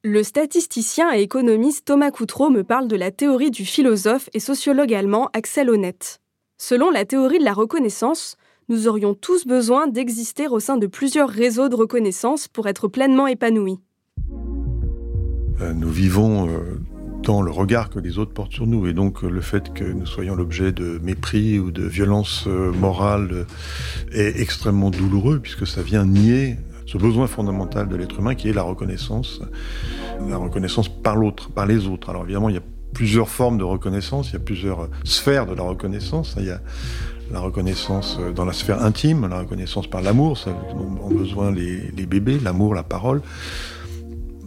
[0.08, 4.94] Le statisticien et économiste Thomas Coutreau me parle de la théorie du philosophe et sociologue
[4.94, 6.22] allemand Axel Honneth.
[6.60, 8.38] Selon la théorie de la reconnaissance,
[8.70, 13.26] nous aurions tous besoin d'exister au sein de plusieurs réseaux de reconnaissance pour être pleinement
[13.26, 13.80] épanouis.
[15.74, 16.50] Nous vivons
[17.24, 18.86] dans le regard que les autres portent sur nous.
[18.86, 23.48] Et donc le fait que nous soyons l'objet de mépris ou de violence euh, morale
[24.12, 28.54] est extrêmement douloureux puisque ça vient nier ce besoin fondamental de l'être humain qui est
[28.54, 29.42] la reconnaissance,
[30.28, 32.10] la reconnaissance par l'autre, par les autres.
[32.10, 35.54] Alors évidemment, il y a plusieurs formes de reconnaissance, il y a plusieurs sphères de
[35.54, 36.36] la reconnaissance.
[36.38, 36.62] Il y a
[37.32, 42.06] la reconnaissance dans la sphère intime, la reconnaissance par l'amour, ça ont besoin les, les
[42.06, 43.22] bébés, l'amour, la parole.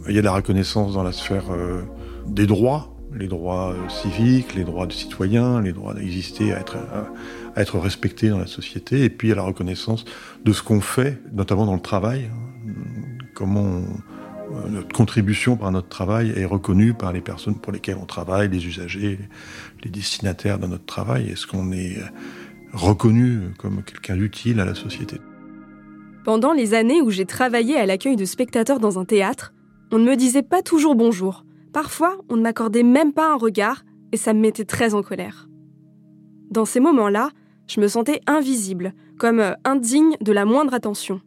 [0.07, 1.81] Il y a la reconnaissance dans la sphère euh,
[2.25, 6.77] des droits, les droits euh, civiques, les droits de citoyens, les droits d'exister, à être,
[7.55, 10.05] à être respectés dans la société, et puis à la reconnaissance
[10.43, 12.71] de ce qu'on fait, notamment dans le travail, hein.
[13.33, 13.81] comment
[14.51, 18.49] euh, notre contribution par notre travail est reconnue par les personnes pour lesquelles on travaille,
[18.49, 19.19] les usagers,
[19.83, 21.97] les destinataires de notre travail, est-ce qu'on est
[22.73, 25.17] reconnu comme quelqu'un d'utile à la société?
[26.23, 29.53] Pendant les années où j'ai travaillé à l'accueil de spectateurs dans un théâtre,
[29.91, 31.43] on ne me disait pas toujours bonjour.
[31.73, 35.47] Parfois, on ne m'accordait même pas un regard et ça me mettait très en colère.
[36.49, 37.29] Dans ces moments-là,
[37.67, 41.21] je me sentais invisible, comme euh, indigne de la moindre attention.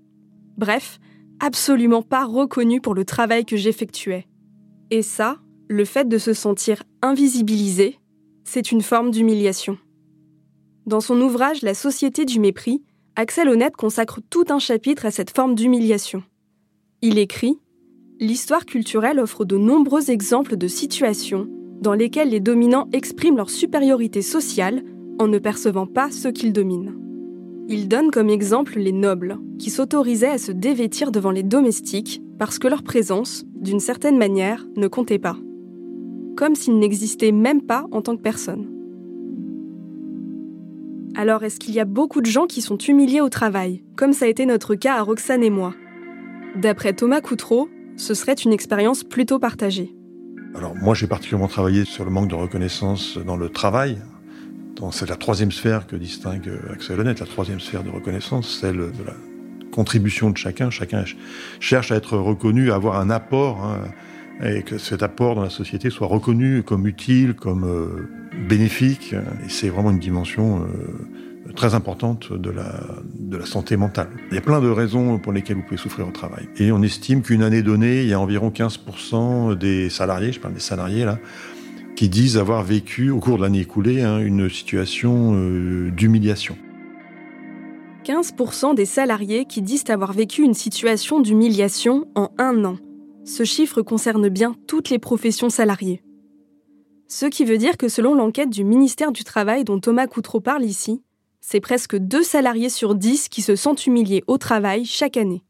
[0.57, 0.99] Bref,
[1.39, 4.27] absolument pas reconnue pour le travail que j'effectuais.
[4.91, 7.99] Et ça, le fait de se sentir invisibilisé,
[8.45, 9.79] c'est une forme d'humiliation.
[10.87, 12.83] Dans son ouvrage La société du mépris,
[13.15, 16.25] Axel Honnête consacre tout un chapitre à cette forme d'humiliation.
[17.01, 17.59] Il écrit
[18.23, 21.49] l'histoire culturelle offre de nombreux exemples de situations
[21.81, 24.85] dans lesquelles les dominants expriment leur supériorité sociale
[25.19, 26.95] en ne percevant pas ceux qu'ils dominent.
[27.69, 32.61] Il donne comme exemple les nobles, qui s'autorisaient à se dévêtir devant les domestiques parce
[32.61, 35.37] que leur présence, d'une certaine manière, ne comptait pas.
[36.37, 38.69] Comme s'ils n'existaient même pas en tant que personne.
[41.17, 44.27] Alors est-ce qu'il y a beaucoup de gens qui sont humiliés au travail, comme ça
[44.27, 45.75] a été notre cas à Roxane et moi?
[46.57, 49.95] D'après Thomas Coutreau, ce serait une expérience plutôt partagée.
[50.55, 53.99] Alors moi j'ai particulièrement travaillé sur le manque de reconnaissance dans le travail.
[54.91, 59.05] C'est la troisième sphère que distingue Axel Honnête, la troisième sphère de reconnaissance, celle de
[59.07, 59.15] la
[59.71, 60.71] contribution de chacun.
[60.71, 61.05] Chacun
[61.61, 63.83] cherche à être reconnu, à avoir un apport, hein,
[64.45, 68.09] et que cet apport dans la société soit reconnu comme utile, comme euh,
[68.49, 69.15] bénéfique.
[69.45, 70.67] Et c'est vraiment une dimension euh,
[71.53, 72.81] très importante de la,
[73.19, 74.09] de la santé mentale.
[74.31, 76.49] Il y a plein de raisons pour lesquelles vous pouvez souffrir au travail.
[76.59, 80.55] Et on estime qu'une année donnée, il y a environ 15% des salariés, je parle
[80.55, 81.19] des salariés là,
[81.97, 86.57] qui disent avoir vécu au cours de l'année écoulée hein, une situation euh, d'humiliation.
[88.05, 92.77] 15% des salariés qui disent avoir vécu une situation d'humiliation en un an.
[93.25, 96.03] Ce chiffre concerne bien toutes les professions salariées.
[97.07, 100.65] Ce qui veut dire que selon l'enquête du ministère du Travail dont Thomas Coutreau parle
[100.65, 101.03] ici,
[101.43, 105.43] c'est presque deux salariés sur dix qui se sentent humiliés au travail chaque année.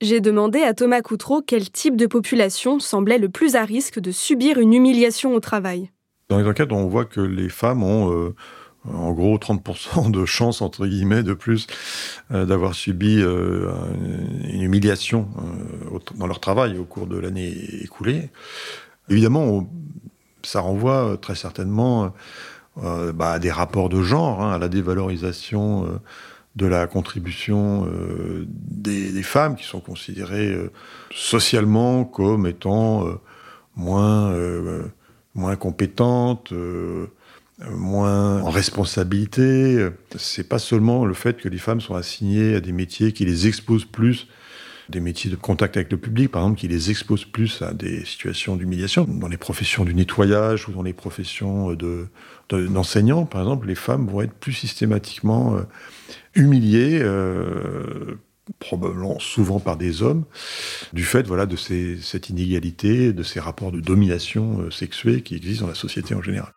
[0.00, 4.12] J'ai demandé à Thomas Coutreau quel type de population semblait le plus à risque de
[4.12, 5.90] subir une humiliation au travail.
[6.28, 8.34] Dans les enquêtes, on voit que les femmes ont euh,
[8.84, 11.66] en gros 30% de chances, entre guillemets, de plus
[12.30, 13.72] euh, d'avoir subi euh,
[14.50, 15.28] une humiliation
[16.16, 18.28] dans leur travail au cours de l'année écoulée.
[19.08, 19.70] Évidemment,
[20.42, 22.12] ça renvoie très certainement
[22.78, 25.88] euh, bah, à des rapports de genre, hein, à la dévalorisation euh,
[26.56, 30.56] de la contribution euh, des, femmes qui sont considérées
[31.14, 33.06] socialement comme étant
[33.76, 34.34] moins,
[35.34, 36.52] moins compétentes,
[37.70, 39.88] moins en responsabilité.
[40.16, 43.46] C'est pas seulement le fait que les femmes sont assignées à des métiers qui les
[43.46, 44.28] exposent plus
[44.88, 48.04] des métiers de contact avec le public, par exemple, qui les exposent plus à des
[48.04, 49.04] situations d'humiliation.
[49.04, 51.76] Dans les professions du nettoyage ou dans les professions
[52.50, 55.62] d'enseignants, par exemple, les femmes vont être plus systématiquement euh,
[56.34, 57.00] humiliées.
[57.02, 58.18] Euh,
[58.58, 60.24] probablement souvent par des hommes,
[60.92, 65.64] du fait voilà, de cette inégalité, de ces rapports de domination euh, sexuée qui existent
[65.64, 66.52] dans la société en général.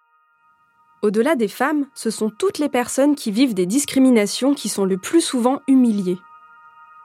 [1.03, 4.97] Au-delà des femmes, ce sont toutes les personnes qui vivent des discriminations qui sont le
[4.97, 6.17] plus souvent humiliées.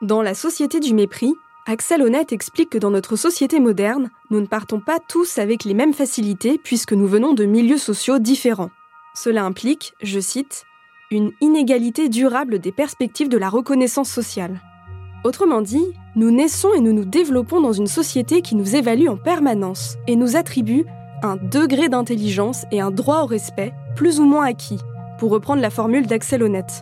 [0.01, 1.35] Dans La société du mépris,
[1.67, 5.75] Axel Honnête explique que dans notre société moderne, nous ne partons pas tous avec les
[5.75, 8.71] mêmes facilités puisque nous venons de milieux sociaux différents.
[9.13, 10.65] Cela implique, je cite,
[11.11, 14.59] une inégalité durable des perspectives de la reconnaissance sociale.
[15.23, 15.85] Autrement dit,
[16.15, 20.15] nous naissons et nous nous développons dans une société qui nous évalue en permanence et
[20.15, 20.83] nous attribue
[21.21, 24.79] un degré d'intelligence et un droit au respect plus ou moins acquis,
[25.19, 26.81] pour reprendre la formule d'Axel Honnête.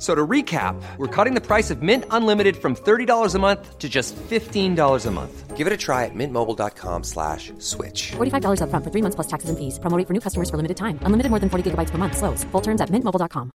[0.00, 3.86] So to recap, we're cutting the price of Mint Unlimited from $30 a month to
[3.86, 5.56] just $15 a month.
[5.58, 8.12] Give it a try at mintmobile.com slash switch.
[8.12, 9.78] $45 up front for three months plus taxes and fees.
[9.78, 10.98] Promoting for new customers for limited time.
[11.02, 12.16] Unlimited more than 40 gigabytes per month.
[12.16, 12.44] Slows.
[12.44, 13.50] Full terms at mintmobile.com.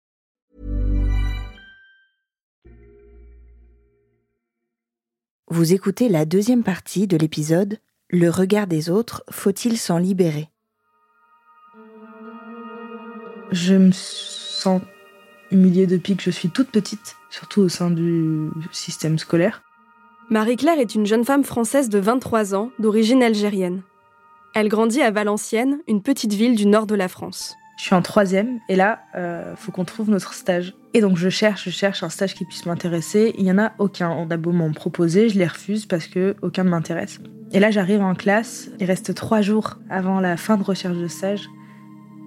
[5.50, 7.78] Vous écoutez la deuxième partie de l'épisode
[8.10, 10.50] Le regard des autres, faut-il s'en libérer?
[13.52, 14.82] Je me sens
[15.54, 19.62] humiliée depuis que je suis toute petite, surtout au sein du système scolaire.
[20.30, 23.82] Marie-Claire est une jeune femme française de 23 ans, d'origine algérienne.
[24.56, 27.56] Elle grandit à Valenciennes, une petite ville du nord de la France.
[27.78, 30.76] Je suis en troisième et là, euh, faut qu'on trouve notre stage.
[30.94, 33.34] Et donc je cherche, je cherche un stage qui puisse m'intéresser.
[33.38, 34.12] Il y en a aucun.
[34.12, 37.20] On a beau m'en proposer, je les refuse parce que aucun ne m'intéresse.
[37.52, 38.70] Et là, j'arrive en classe.
[38.80, 41.50] Il reste trois jours avant la fin de recherche de stage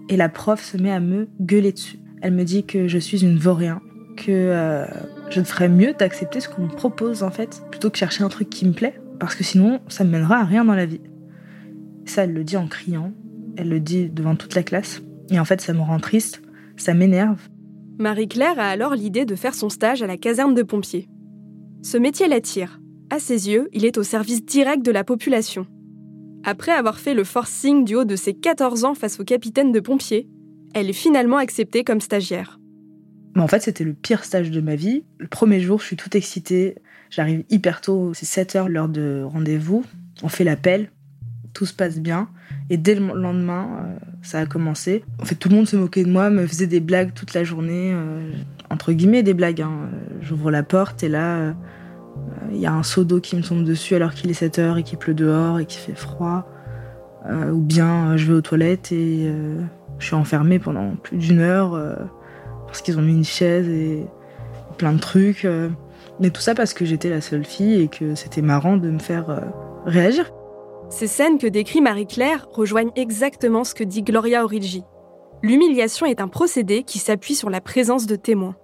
[0.09, 1.99] et la prof se met à me gueuler dessus.
[2.23, 3.81] Elle me dit que je suis une vaurien,
[4.17, 4.87] que euh,
[5.31, 8.51] je ferais mieux d'accepter ce qu'on me propose en fait, plutôt que chercher un truc
[8.51, 11.01] qui me plaît, parce que sinon ça me mènera à rien dans la vie.
[12.05, 13.13] Ça, elle le dit en criant,
[13.57, 16.43] elle le dit devant toute la classe, et en fait ça me rend triste,
[16.77, 17.41] ça m'énerve.
[17.99, 21.09] Marie-Claire a alors l'idée de faire son stage à la caserne de pompiers.
[21.83, 22.81] Ce métier l'attire.
[23.09, 25.67] À ses yeux, il est au service direct de la population.
[26.45, 29.81] Après avoir fait le forcing du haut de ses 14 ans face au capitaine de
[29.81, 30.29] pompiers,
[30.75, 32.59] elle est finalement acceptée comme stagiaire.
[33.35, 35.05] Mais en fait, c'était le pire stage de ma vie.
[35.19, 36.77] Le premier jour, je suis toute excitée.
[37.11, 39.85] J'arrive hyper tôt, c'est 7 heures l'heure de rendez-vous.
[40.23, 40.91] On fait l'appel,
[41.53, 42.29] tout se passe bien.
[42.71, 45.05] Et dès le lendemain, euh, ça a commencé.
[45.21, 47.45] En fait, tout le monde se moquait de moi, me faisait des blagues toute la
[47.45, 47.93] journée.
[47.95, 48.33] Euh,
[48.71, 49.63] entre guillemets, des blagues.
[49.63, 49.91] Hein.
[50.21, 51.53] J'ouvre la porte et là, euh,
[52.53, 54.79] il y a un seau d'eau qui me tombe dessus alors qu'il est 7 heures
[54.79, 56.51] et qu'il pleut dehors et qu'il fait froid.
[57.53, 59.29] ou bien je vais aux toilettes et
[59.99, 61.95] je suis enfermée pendant plus d'une heure euh,
[62.67, 64.07] parce qu'ils ont mis une chaise et
[64.79, 65.45] plein de trucs.
[65.45, 65.71] Euh.
[66.21, 68.99] mais tout ça parce que j'étais la seule fille et que c'était marrant de me
[68.99, 69.41] faire euh,
[69.85, 70.31] réagir.
[70.89, 74.85] Ces scènes que décrit Marie-Claire rejoignent exactement ce que dit Gloria Origi.
[75.43, 78.57] L'humiliation est un procédé qui s'appuie sur la présence de témoins.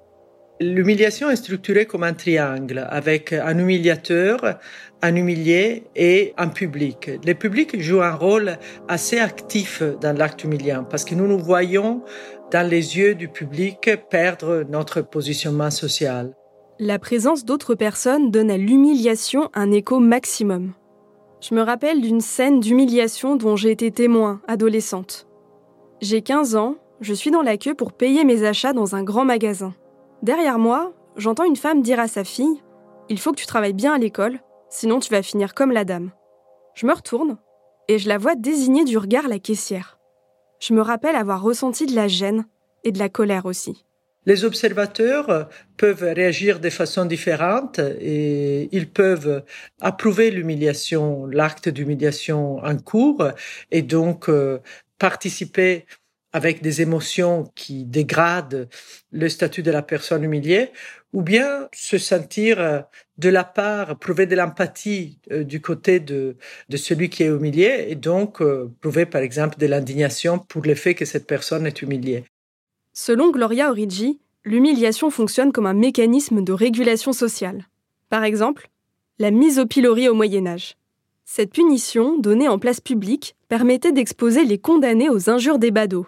[0.62, 4.60] L'humiliation est structurée comme un triangle avec un humiliateur,
[5.02, 7.10] un humilié et un public.
[7.26, 12.04] Le public joue un rôle assez actif dans l'acte humiliant parce que nous nous voyons
[12.52, 16.32] dans les yeux du public perdre notre positionnement social.
[16.78, 20.74] La présence d'autres personnes donne à l'humiliation un écho maximum.
[21.40, 25.26] Je me rappelle d'une scène d'humiliation dont j'ai été témoin, adolescente.
[26.00, 29.24] J'ai 15 ans, je suis dans la queue pour payer mes achats dans un grand
[29.24, 29.74] magasin.
[30.22, 32.62] Derrière moi, j'entends une femme dire à sa fille
[33.08, 34.38] Il faut que tu travailles bien à l'école,
[34.70, 36.12] sinon tu vas finir comme la dame.
[36.76, 37.38] Je me retourne
[37.88, 39.98] et je la vois désigner du regard la caissière.
[40.60, 42.46] Je me rappelle avoir ressenti de la gêne
[42.84, 43.84] et de la colère aussi.
[44.24, 49.42] Les observateurs peuvent réagir de façon différente et ils peuvent
[49.80, 53.26] approuver l'humiliation, l'acte d'humiliation en cours
[53.72, 54.60] et donc euh,
[55.00, 55.84] participer
[56.32, 58.68] avec des émotions qui dégradent
[59.10, 60.70] le statut de la personne humiliée,
[61.12, 62.80] ou bien se sentir euh,
[63.18, 66.36] de la part, prouver de l'empathie euh, du côté de,
[66.74, 70.94] celui qui est humilié, et donc euh, prouver par exemple de l'indignation pour le fait
[70.94, 72.24] que cette personne est humiliée.
[72.94, 77.66] Selon Gloria Origi, l'humiliation fonctionne comme un mécanisme de régulation sociale.
[78.08, 78.68] Par exemple,
[79.18, 80.76] la mise au pilori au Moyen Âge.
[81.24, 86.06] Cette punition, donnée en place publique, permettait d'exposer les condamnés aux injures des badauds,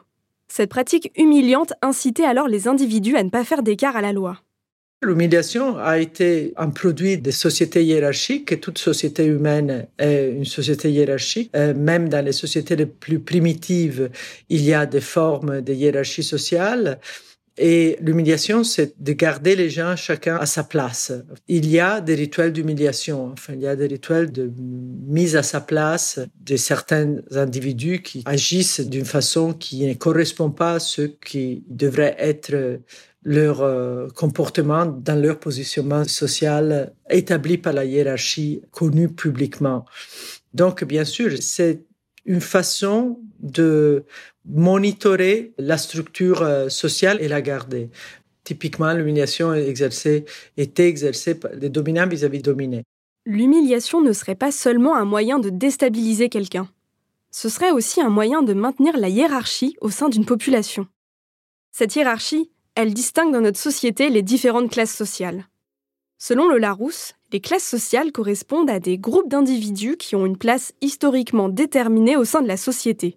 [0.48, 4.40] cette pratique humiliante incitait alors les individus à ne pas faire d'écart à la loi.
[5.04, 10.90] L'humiliation a été un produit des sociétés hiérarchiques et toute société humaine est une société
[10.90, 11.50] hiérarchique.
[11.54, 14.10] Euh, même dans les sociétés les plus primitives,
[14.48, 16.98] il y a des formes de hiérarchie sociale.
[17.56, 21.12] Et l'humiliation, c'est de garder les gens chacun à sa place.
[21.46, 23.30] Il y a des rituels d'humiliation.
[23.32, 24.50] Enfin, il y a des rituels de
[25.06, 30.74] mise à sa place de certains individus qui agissent d'une façon qui ne correspond pas
[30.74, 32.80] à ce qui devrait être
[33.22, 39.84] leur euh, comportement dans leur positionnement social établi par la hiérarchie connue publiquement.
[40.52, 41.84] Donc, bien sûr, c'est
[42.26, 44.04] une façon de
[44.44, 47.90] monitorer la structure euh, sociale et la garder.
[48.44, 50.24] Typiquement, l'humiliation exercée
[50.56, 52.84] était exercée par les dominants vis-à-vis -vis dominés.
[53.26, 56.68] L'humiliation ne serait pas seulement un moyen de déstabiliser quelqu'un.
[57.30, 60.86] Ce serait aussi un moyen de maintenir la hiérarchie au sein d'une population.
[61.72, 65.48] Cette hiérarchie, elle distingue dans notre société les différentes classes sociales.
[66.18, 70.72] Selon le Larousse, les classes sociales correspondent à des groupes d'individus qui ont une place
[70.80, 73.16] historiquement déterminée au sein de la société.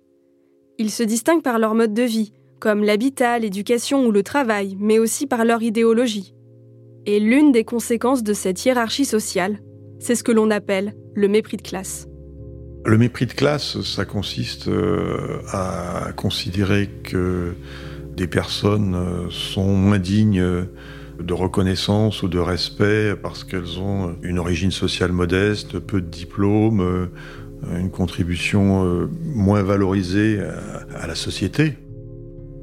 [0.80, 5.00] Ils se distinguent par leur mode de vie, comme l'habitat, l'éducation ou le travail, mais
[5.00, 6.36] aussi par leur idéologie.
[7.08, 9.60] Et l'une des conséquences de cette hiérarchie sociale,
[10.00, 12.08] c'est ce que l'on appelle le mépris de classe.
[12.86, 17.56] Le mépris de classe, ça consiste euh, à considérer que
[18.16, 20.46] des personnes euh, sont moins dignes
[21.20, 27.10] de reconnaissance ou de respect parce qu'elles ont une origine sociale modeste, peu de diplômes,
[27.64, 30.40] une contribution moins valorisée
[30.96, 31.74] à la société.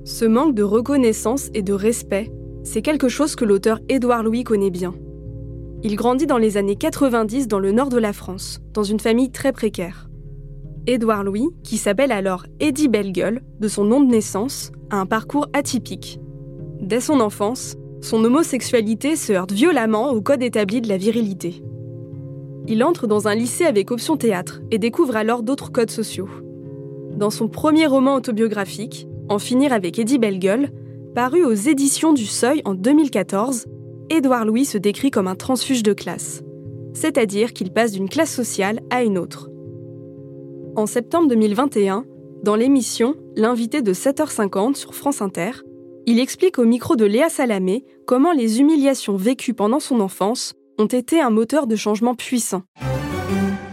[0.05, 2.31] Ce manque de reconnaissance et de respect,
[2.63, 4.95] c'est quelque chose que l'auteur Édouard Louis connaît bien.
[5.83, 9.31] Il grandit dans les années 90 dans le nord de la France, dans une famille
[9.31, 10.09] très précaire.
[10.87, 15.47] Édouard Louis, qui s'appelle alors Eddie Bellegueule, de son nom de naissance, a un parcours
[15.53, 16.21] atypique.
[16.81, 21.63] Dès son enfance, son homosexualité se heurte violemment au code établi de la virilité.
[22.67, 26.29] Il entre dans un lycée avec option théâtre et découvre alors d'autres codes sociaux.
[27.17, 30.71] Dans son premier roman autobiographique, en finir avec Eddie Bellegueule,
[31.15, 33.67] paru aux éditions du Seuil en 2014,
[34.11, 36.43] Édouard Louis se décrit comme un transfuge de classe,
[36.93, 39.51] c'est-à-dire qu'il passe d'une classe sociale à une autre.
[40.77, 42.05] En septembre 2021,
[42.43, 45.51] dans l'émission L'invité de 7h50 sur France Inter,
[46.07, 50.87] il explique au micro de Léa Salamé comment les humiliations vécues pendant son enfance ont
[50.87, 52.63] été un moteur de changement puissant.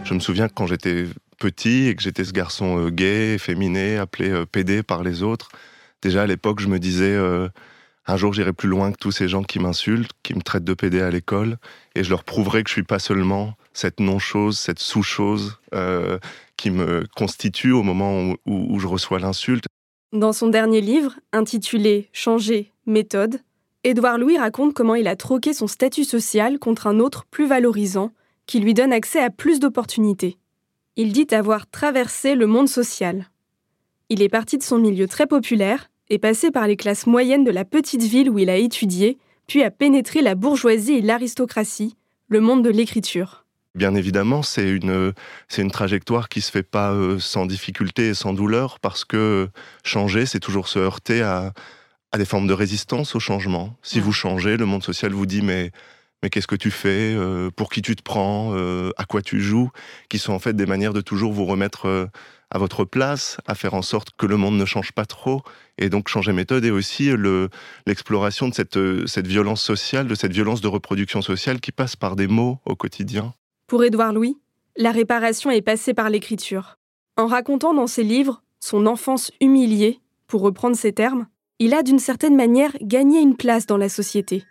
[0.04, 1.06] Je me souviens que quand j'étais
[1.38, 5.48] petit et que j'étais ce garçon euh, gay, efféminé, appelé euh, PD par les autres,
[6.00, 7.48] déjà à l'époque, je me disais euh,
[8.06, 10.74] un jour j'irai plus loin que tous ces gens qui m'insultent, qui me traitent de
[10.74, 11.58] PD à l'école,
[11.94, 15.58] et je leur prouverai que je suis pas seulement cette non-chose, cette sous-chose
[16.56, 19.64] qui me constitue au moment où, je reçois l'insulte.
[20.12, 23.40] Dans son dernier livre, intitulé Changer, méthode,
[23.84, 28.12] Édouard Louis raconte comment il a troqué son statut social contre un autre plus valorisant,
[28.46, 30.38] qui lui donne accès à plus d'opportunités.
[30.94, 33.26] Il dit avoir traversé le monde social.
[34.08, 37.50] Il est parti de son milieu très populaire et passé par les classes moyennes de
[37.50, 39.18] la petite ville où il a étudié,
[39.48, 41.96] puis a pénétré la bourgeoisie et l'aristocratie,
[42.28, 43.46] le monde de l'écriture.
[43.74, 45.12] Bien évidemment, c'est une,
[45.48, 49.48] c'est une trajectoire qui se fait pas euh, sans difficulté et sans douleur, parce que
[49.82, 51.52] changer, c'est toujours se heurter à,
[52.12, 53.76] à des formes de résistance au changement.
[53.82, 55.72] Si vous changez, le monde social vous dit mais
[56.22, 59.40] mais qu'est-ce que tu fais, euh, pour qui tu te prends, euh, à quoi tu
[59.40, 59.70] joues,
[60.08, 62.06] qui sont en fait des manières de toujours vous remettre euh,
[62.50, 65.42] à votre place, à faire en sorte que le monde ne change pas trop,
[65.78, 67.10] et donc changer méthode, et aussi
[67.86, 72.14] l'exploration de cette, cette violence sociale, de cette violence de reproduction sociale qui passe par
[72.14, 73.34] des mots au quotidien.
[73.66, 74.36] Pour Édouard Louis,
[74.76, 76.78] la réparation est passée par l'écriture.
[77.16, 81.26] En racontant dans ses livres son enfance humiliée, pour reprendre ses termes,
[81.64, 84.42] il a d'une certaine manière gagné une place dans la société.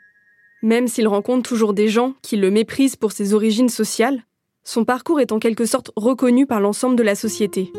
[0.63, 4.23] Même s'il rencontre toujours des gens qui le méprisent pour ses origines sociales,
[4.63, 7.73] son parcours est en quelque sorte reconnu par l'ensemble de la société.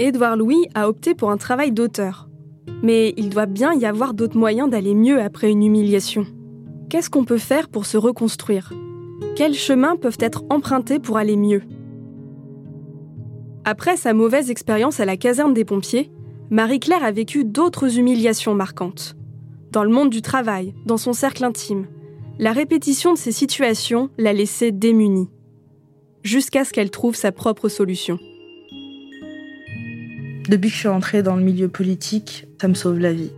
[0.00, 2.28] Édouard Louis a opté pour un travail d'auteur.
[2.82, 6.26] Mais il doit bien y avoir d'autres moyens d'aller mieux après une humiliation.
[6.90, 8.72] Qu'est-ce qu'on peut faire pour se reconstruire?
[9.36, 11.62] Quels chemins peuvent être empruntés pour aller mieux?
[13.64, 16.10] Après sa mauvaise expérience à la caserne des pompiers,
[16.50, 19.14] Marie-Claire a vécu d'autres humiliations marquantes
[19.70, 21.86] dans le monde du travail, dans son cercle intime.
[22.38, 25.28] La répétition de ces situations l'a laissée démunie,
[26.22, 28.18] jusqu'à ce qu'elle trouve sa propre solution.
[30.48, 33.32] Depuis que je suis entrée dans le milieu politique, ça me sauve la vie.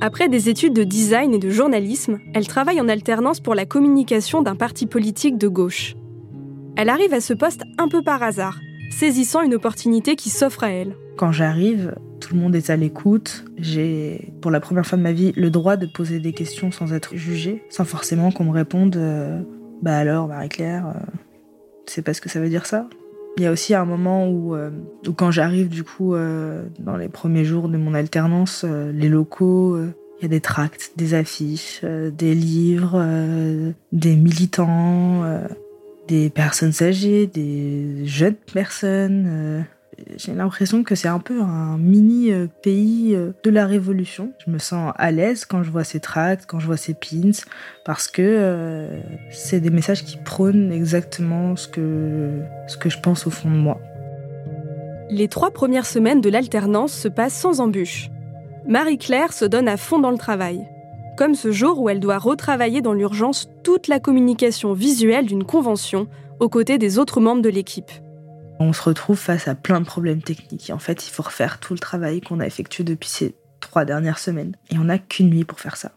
[0.00, 4.42] Après des études de design et de journalisme, elle travaille en alternance pour la communication
[4.42, 5.94] d'un parti politique de gauche.
[6.76, 8.58] Elle arrive à ce poste un peu par hasard,
[8.90, 10.96] saisissant une opportunité qui s'offre à elle.
[11.20, 13.44] Quand j'arrive, tout le monde est à l'écoute.
[13.58, 16.94] J'ai, pour la première fois de ma vie, le droit de poser des questions sans
[16.94, 19.42] être jugée, sans forcément qu'on me réponde euh,
[19.82, 20.98] Bah alors, Marie-Claire, euh,
[21.84, 22.88] sais pas ce que ça veut dire ça
[23.36, 24.70] Il y a aussi un moment où, euh,
[25.06, 30.22] où quand j'arrive, du coup, dans les premiers jours de mon alternance, les locaux, il
[30.22, 32.98] y a des tracts, des affiches, des livres,
[33.92, 35.24] des militants,
[36.08, 39.66] des personnes âgées, des jeunes personnes
[40.16, 44.32] j'ai l'impression que c'est un peu un mini euh, pays euh, de la Révolution.
[44.44, 47.30] Je me sens à l'aise quand je vois ces tracts, quand je vois ces pins,
[47.84, 53.26] parce que euh, c'est des messages qui prônent exactement ce que, ce que je pense
[53.26, 53.78] au fond de moi.
[55.10, 58.10] Les trois premières semaines de l'alternance se passent sans embûches.
[58.66, 60.66] Marie-Claire se donne à fond dans le travail.
[61.16, 66.06] Comme ce jour où elle doit retravailler dans l'urgence toute la communication visuelle d'une convention
[66.38, 67.90] aux côtés des autres membres de l'équipe.
[68.62, 70.70] On se retrouve face à plein de problèmes techniques.
[70.70, 74.18] en fait, il faut refaire tout le travail qu'on a effectué depuis ces trois dernières
[74.18, 74.54] semaines.
[74.70, 75.92] Et on n'a qu'une nuit pour faire ça.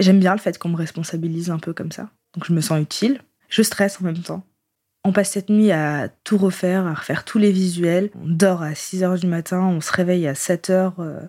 [0.00, 2.10] J'aime bien le fait qu'on me responsabilise un peu comme ça.
[2.34, 3.20] Donc je me sens utile.
[3.48, 4.42] Je stresse en même temps.
[5.04, 8.10] On passe cette nuit à tout refaire, à refaire tous les visuels.
[8.20, 11.20] On dort à 6 h du matin, on se réveille à 7 h, euh,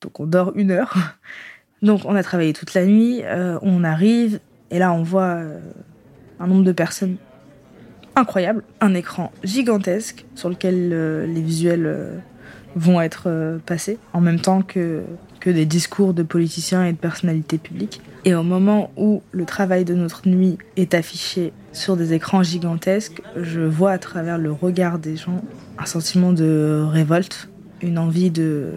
[0.00, 0.94] donc on dort une heure.
[1.82, 4.40] Donc on a travaillé toute la nuit, euh, on arrive,
[4.70, 5.60] et là on voit euh,
[6.40, 7.18] un nombre de personnes
[8.16, 8.64] incroyable.
[8.80, 10.90] Un écran gigantesque sur lequel
[11.32, 12.22] les visuels
[12.74, 15.02] vont être passés, en même temps que,
[15.44, 18.00] des discours de politiciens et de personnalités publiques.
[18.24, 23.22] Et au moment où le travail de notre nuit est affiché sur des écrans gigantesques,
[23.36, 25.44] je vois à travers le regard des gens
[25.78, 27.48] un sentiment de révolte,
[27.82, 28.72] une envie de,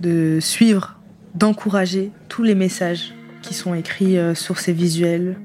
[0.00, 0.98] de suivre,
[1.34, 5.36] d'encourager tous les messages qui sont écrits euh, sur ces visuels.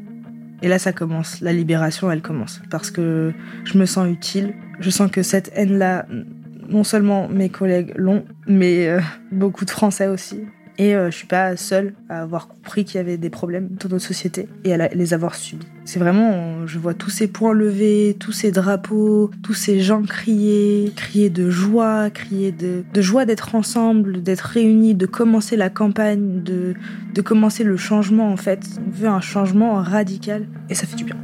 [0.61, 1.41] Et là, ça commence.
[1.41, 2.61] La libération, elle commence.
[2.69, 3.33] Parce que
[3.63, 4.53] je me sens utile.
[4.79, 6.05] Je sens que cette haine-là,
[6.69, 8.99] non seulement mes collègues l'ont, mais euh,
[9.31, 10.41] beaucoup de Français aussi.
[10.79, 13.89] Et euh, je suis pas seule à avoir compris qu'il y avait des problèmes dans
[13.89, 15.65] notre société et à les avoir subis.
[15.85, 20.91] C'est vraiment, je vois tous ces points levés, tous ces drapeaux, tous ces gens crier,
[20.95, 26.75] crier de joie, crier de, joie d'être ensemble, d'être réunis, de commencer la campagne, de,
[27.13, 28.59] de commencer le changement en fait.
[28.85, 31.17] On veut un changement radical et ça fait du bien.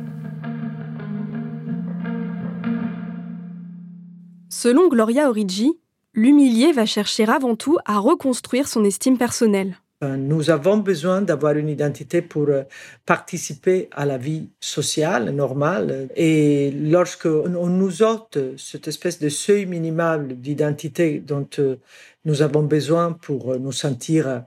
[4.49, 5.73] Selon Gloria Origi,
[6.13, 9.77] l'humilié va chercher avant tout à reconstruire son estime personnelle.
[10.03, 12.63] Euh, nous avons besoin d'avoir une identité pour euh,
[13.05, 16.09] participer à la vie sociale normale.
[16.15, 21.77] Et lorsque on nous ôte cette espèce de seuil minimal d'identité dont euh,
[22.25, 24.43] nous avons besoin pour nous sentir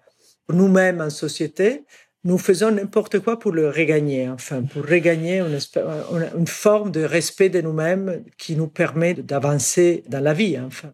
[0.52, 1.84] nous-mêmes en société,
[2.24, 5.58] nous faisons n'importe quoi pour le regagner, enfin, pour regagner une,
[6.36, 10.92] une forme de respect de nous-mêmes qui nous permet d'avancer dans la vie, enfin.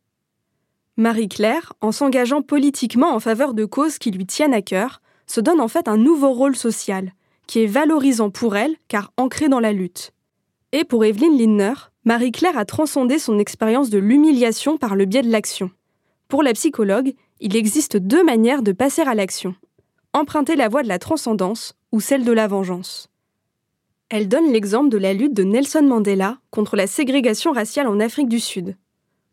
[1.02, 5.60] Marie-Claire, en s'engageant politiquement en faveur de causes qui lui tiennent à cœur, se donne
[5.60, 7.12] en fait un nouveau rôle social,
[7.48, 10.12] qui est valorisant pour elle car ancré dans la lutte.
[10.70, 11.72] Et pour Evelyne Lindner,
[12.04, 15.72] Marie-Claire a transcendé son expérience de l'humiliation par le biais de l'action.
[16.28, 19.56] Pour la psychologue, il existe deux manières de passer à l'action.
[20.12, 23.08] Emprunter la voie de la transcendance ou celle de la vengeance.
[24.08, 28.28] Elle donne l'exemple de la lutte de Nelson Mandela contre la ségrégation raciale en Afrique
[28.28, 28.76] du Sud.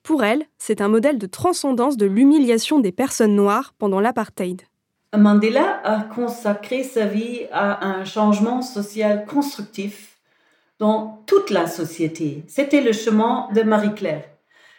[0.04, 4.62] Pour elle, c'est un modèle de transcendance de l'humiliation des personnes noires pendant l'apartheid.
[5.16, 10.18] Mandela a consacré sa vie à un changement social constructif
[10.78, 12.44] dans toute la société.
[12.48, 14.26] C'était le chemin de Marie-Claire.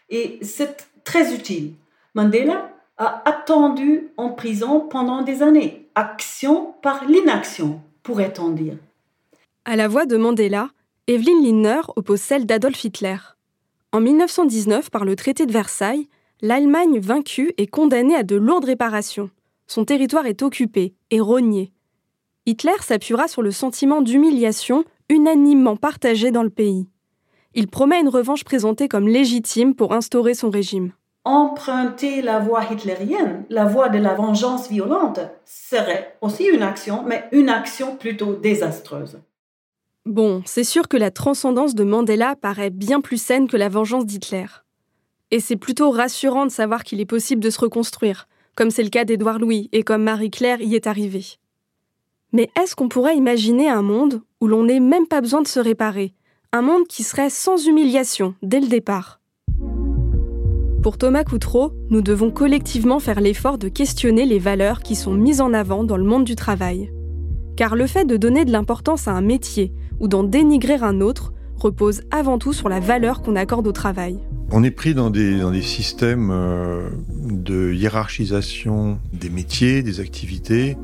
[0.08, 1.74] Et c'est très utile.
[2.14, 5.88] Mandela a attendu en prison pendant des années.
[5.94, 8.76] Action par l'inaction, pourrait-on dire.
[9.64, 10.70] À la voix de Mandela,
[11.06, 13.16] Evelyn Lindner oppose celle d'Adolf Hitler.
[13.92, 16.06] En 1919, par le traité de Versailles,
[16.42, 19.30] l'Allemagne vaincue est condamnée à de lourdes réparations.
[19.66, 21.72] Son territoire est occupé et rogné.
[22.46, 26.86] Hitler s'appuiera sur le sentiment d'humiliation unanimement partagé dans le pays.
[27.54, 30.92] Il promet une revanche présentée comme légitime pour instaurer son régime.
[31.24, 37.24] Emprunter la voie hitlérienne, la voie de la vengeance violente, serait aussi une action, mais
[37.32, 39.18] une action plutôt désastreuse.
[40.10, 44.04] Bon, c'est sûr que la transcendance de Mandela paraît bien plus saine que la vengeance
[44.04, 44.46] d'Hitler.
[45.30, 48.88] Et c'est plutôt rassurant de savoir qu'il est possible de se reconstruire, comme c'est le
[48.88, 51.26] cas d'Édouard Louis et comme Marie-Claire y est arrivée.
[52.32, 55.60] Mais est-ce qu'on pourrait imaginer un monde où l'on n'ait même pas besoin de se
[55.60, 56.12] réparer,
[56.50, 59.20] un monde qui serait sans humiliation dès le départ
[60.82, 65.40] Pour Thomas Coutreau, nous devons collectivement faire l'effort de questionner les valeurs qui sont mises
[65.40, 66.90] en avant dans le monde du travail.
[67.56, 71.32] Car le fait de donner de l'importance à un métier ou d'en dénigrer un autre
[71.60, 74.18] repose avant tout sur la valeur qu'on accorde au travail.
[74.50, 80.76] On est pris dans des, systèmes euh, de hiérarchisation des métiers, des activités,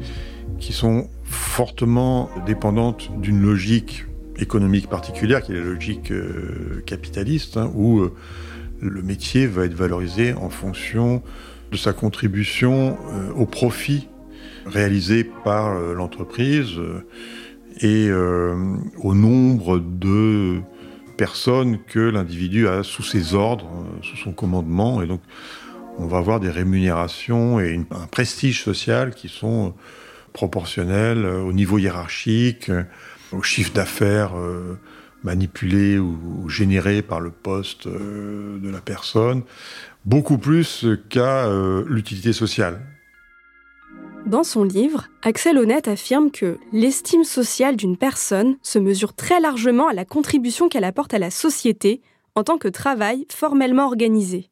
[0.61, 4.05] qui sont fortement dépendantes d'une logique
[4.39, 8.13] économique particulière, qui est la logique euh, capitaliste, hein, où euh,
[8.81, 11.23] le métier va être valorisé en fonction
[11.73, 12.97] de sa contribution
[13.35, 14.09] au profit
[14.67, 16.79] réalisé par l'entreprise
[17.79, 18.55] et euh,
[18.99, 20.61] au nombre de
[21.17, 25.03] personnes que l'individu a sous ses ordres, euh, sous son commandement.
[25.03, 25.21] Et donc,
[25.99, 29.75] on va avoir des rémunérations et un prestige social qui sont
[30.33, 32.71] proportionnels au niveau hiérarchique,
[33.33, 34.79] au chiffre d'affaires euh,
[35.25, 39.43] manipulé ou, généré par le poste de la personne,
[40.05, 41.49] beaucoup plus qu'à
[41.89, 42.81] l'utilité sociale.
[44.27, 49.87] Dans son livre, Axel Honnête affirme que l'estime sociale d'une personne se mesure très largement
[49.87, 52.01] à la contribution qu'elle apporte à la société
[52.35, 54.51] en tant que travail formellement organisé.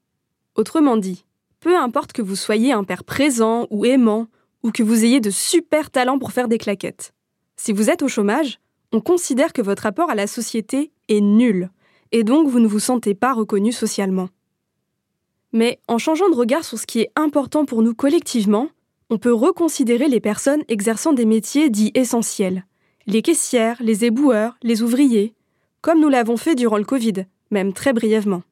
[0.55, 1.25] Autrement dit,
[1.59, 4.29] peu importe que vous soyez un père présent ou aimant,
[4.63, 7.13] ou que vous ayez de super talents pour faire des claquettes.
[7.57, 8.61] Si vous êtes au chômage,
[8.93, 11.69] on considère que votre rapport à la société est nul,
[12.13, 14.29] et donc vous ne vous sentez pas reconnu socialement.
[15.53, 18.69] Mais en changeant de regard sur ce qui est important pour nous collectivement,
[19.15, 22.67] on peut reconsidérer les personnes exerçant des métiers dits essentiels,
[23.07, 25.35] les caissières, les éboueurs, les ouvriers,
[25.83, 28.43] comme nous l'avons fait durant le Covid, même très brièvement.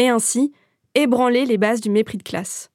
[0.00, 0.52] Et ainsi,
[0.96, 2.72] ébranler les bases du mépris de classe.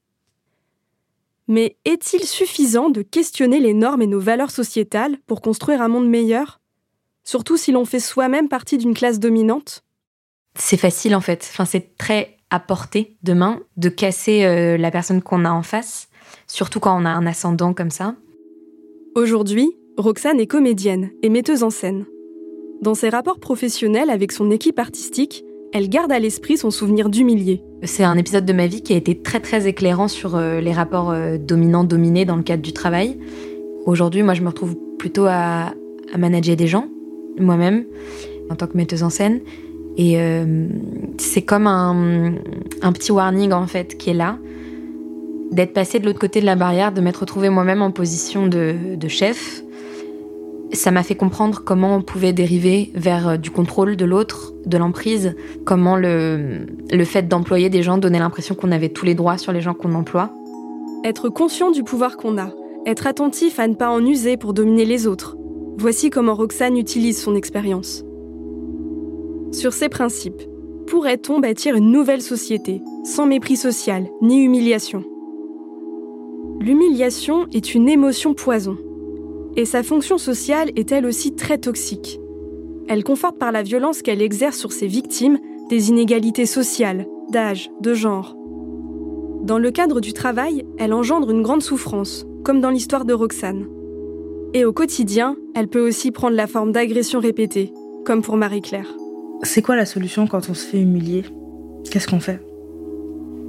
[1.49, 6.07] Mais est-il suffisant de questionner les normes et nos valeurs sociétales pour construire un monde
[6.07, 6.61] meilleur?
[7.25, 9.83] Surtout si l'on fait soi-même partie d'une classe dominante?
[10.55, 15.21] C'est facile en fait, c'est très à portée de main de casser euh, la personne
[15.21, 16.08] qu'on a en face,
[16.49, 18.15] surtout quand on a un ascendant comme ça.
[19.15, 22.05] Aujourd'hui, Roxane est comédienne et metteuse en scène.
[22.81, 27.61] Dans ses rapports professionnels avec son équipe artistique, elle garde à l'esprit son souvenir d'humilié.
[27.83, 30.71] C'est un épisode de ma vie qui a été très très éclairant sur euh, les
[30.71, 33.19] rapports euh, dominants-dominés dans le cadre du travail.
[33.85, 35.73] Aujourd'hui, moi je me retrouve plutôt à,
[36.17, 36.87] manager des gens,
[37.37, 37.85] moi-même,
[38.49, 39.41] en tant que metteuse en scène.
[39.97, 40.67] Et euh,
[41.17, 42.33] c'est comme un,
[42.93, 44.39] petit warning en fait qui est là,
[45.51, 48.95] d'être passé de l'autre côté de la barrière, de m'être retrouvée moi-même en position de,
[48.95, 49.63] de chef,
[50.71, 54.77] ça m'a fait comprendre comment on pouvait dériver vers euh, du contrôle de l'autre, de
[54.77, 55.35] l'emprise,
[55.65, 59.51] comment le, le fait d'employer des gens donnait l'impression qu'on avait tous les droits sur
[59.51, 60.31] les gens qu'on emploie.
[61.03, 62.51] Être conscient du pouvoir qu'on a,
[62.85, 65.37] être attentif à ne pas en user pour dominer les autres.
[65.77, 68.03] Voici comment Roxane utilise son expérience.
[69.51, 70.41] Sur ces principes,
[70.87, 75.03] pourrait-on bâtir une nouvelle société, sans mépris social ni humiliation?
[76.59, 78.77] L'humiliation est une émotion poison
[79.55, 82.19] et sa fonction sociale est elle aussi très toxique.
[82.89, 85.39] Elle conforte par la violence qu'elle exerce sur ses victimes
[85.69, 88.35] des inégalités sociales, d'âge, de genre.
[89.43, 93.67] Dans le cadre du travail, elle engendre une grande souffrance, comme dans l'histoire de Roxane.
[94.53, 97.71] Et au quotidien, elle peut aussi prendre la forme d'agressions répétées,
[98.05, 98.97] comme pour Marie-Claire.
[99.43, 101.23] C'est quoi la solution quand on se fait humilier?
[101.89, 102.41] Qu'est-ce qu'on fait?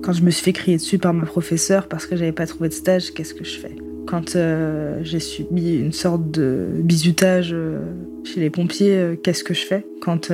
[0.03, 2.69] Quand je me suis fait crier dessus par ma professeure parce que j'avais pas trouvé
[2.69, 3.77] de stage, qu'est-ce que je fais?
[4.07, 7.81] Quand euh, j'ai subi une sorte de bizutage euh,
[8.25, 9.87] chez les pompiers, euh, qu'est-ce que je fais?
[10.01, 10.33] Quand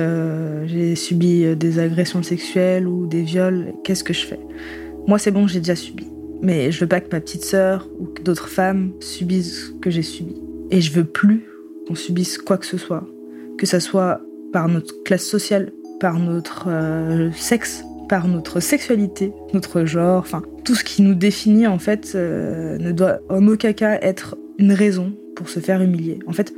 [0.65, 4.39] j'ai subi des agressions sexuelles ou des viols, qu'est-ce que je fais?
[5.05, 6.07] Moi, c'est bon, j'ai déjà subi.
[6.41, 9.89] Mais je veux pas que ma petite sœur ou que d'autres femmes subissent ce que
[9.89, 10.35] j'ai subi.
[10.71, 11.45] Et je veux plus
[11.87, 13.05] qu'on subisse quoi que ce soit.
[13.57, 14.21] Que ça soit
[14.53, 16.69] par notre classe sociale, par notre
[17.35, 22.77] sexe, par notre sexualité, notre genre, enfin tout ce qui nous définit en fait euh,
[22.77, 26.19] ne doit en aucun cas être une raison pour se faire humilier.
[26.27, 26.53] En fait,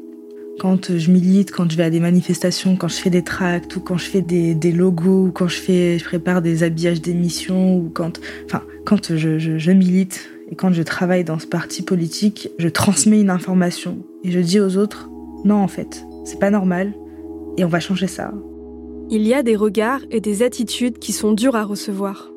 [0.59, 3.79] quand je milite, quand je vais à des manifestations, quand je fais des tracts ou
[3.79, 7.89] quand je fais des, logos ou quand je fais, je prépare des habillages d'émissions ou
[7.89, 12.67] quand, enfin, quand je, je milite et quand je travaille dans ce parti politique, je
[12.67, 15.09] transmets une information et je dis aux autres
[15.45, 16.93] non en fait, c'est pas normal
[17.57, 18.33] et on va changer ça.
[19.11, 22.31] Il y a des regards et des attitudes qui sont durs à recevoir.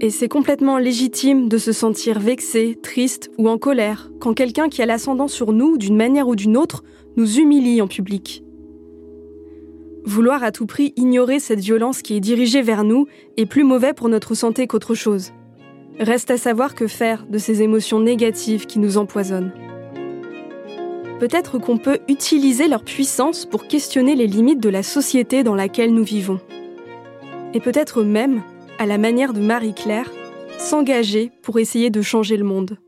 [0.00, 4.82] Et c'est complètement légitime de se sentir vexé, triste ou en colère quand quelqu'un qui
[4.82, 6.84] a l'ascendant sur nous d'une manière ou d'une autre
[7.16, 8.44] nous humilie en public.
[10.04, 13.06] Vouloir à tout prix ignorer cette violence qui est dirigée vers nous
[13.36, 15.32] est plus mauvais pour notre santé qu'autre chose.
[15.98, 19.52] Reste à savoir que faire de ces émotions négatives qui nous empoisonnent
[21.18, 25.94] peut-être qu'on peut utiliser leur puissance pour questionner les limites de la société dans laquelle
[25.94, 26.40] nous vivons.
[27.52, 28.42] Et peut-être même,
[28.78, 30.10] à la manière de Marie-Claire,
[30.58, 32.78] s'engager pour essayer de changer le monde.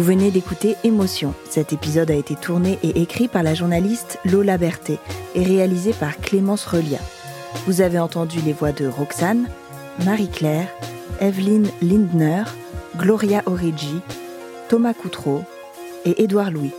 [0.00, 1.34] Vous venez d'écouter Émotion.
[1.50, 4.98] Cet épisode a été tourné et écrit par la journaliste Lola Berthet
[5.34, 7.00] et réalisé par Clémence Relia.
[7.66, 9.50] Vous avez entendu les voix de Roxane,
[10.06, 10.68] Marie-Claire,
[11.20, 12.44] Evelyne Lindner,
[12.96, 14.00] Gloria Origi,
[14.70, 15.42] Thomas Coutreau
[16.06, 16.72] et Édouard Louis.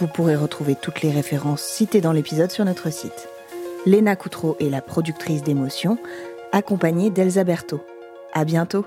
[0.00, 3.28] Vous pourrez retrouver toutes les références citées dans l'épisode sur notre site.
[3.86, 5.98] Léna Coutreau est la productrice d'émotion,
[6.50, 7.80] accompagnée d'Elsa Berthaud.
[8.32, 8.86] À bientôt!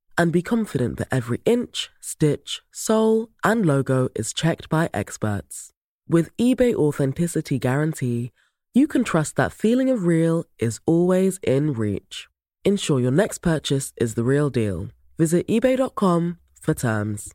[0.21, 5.71] and be confident that every inch, stitch, sole, and logo is checked by experts.
[6.07, 8.31] With eBay Authenticity Guarantee,
[8.75, 12.27] you can trust that feeling of real is always in reach.
[12.63, 14.89] Ensure your next purchase is the real deal.
[15.17, 17.33] Visit eBay.com for terms.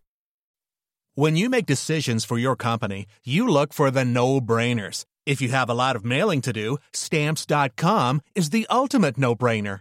[1.17, 5.05] When you make decisions for your company, you look for the no brainers.
[5.25, 9.81] If you have a lot of mailing to do, stamps.com is the ultimate no brainer.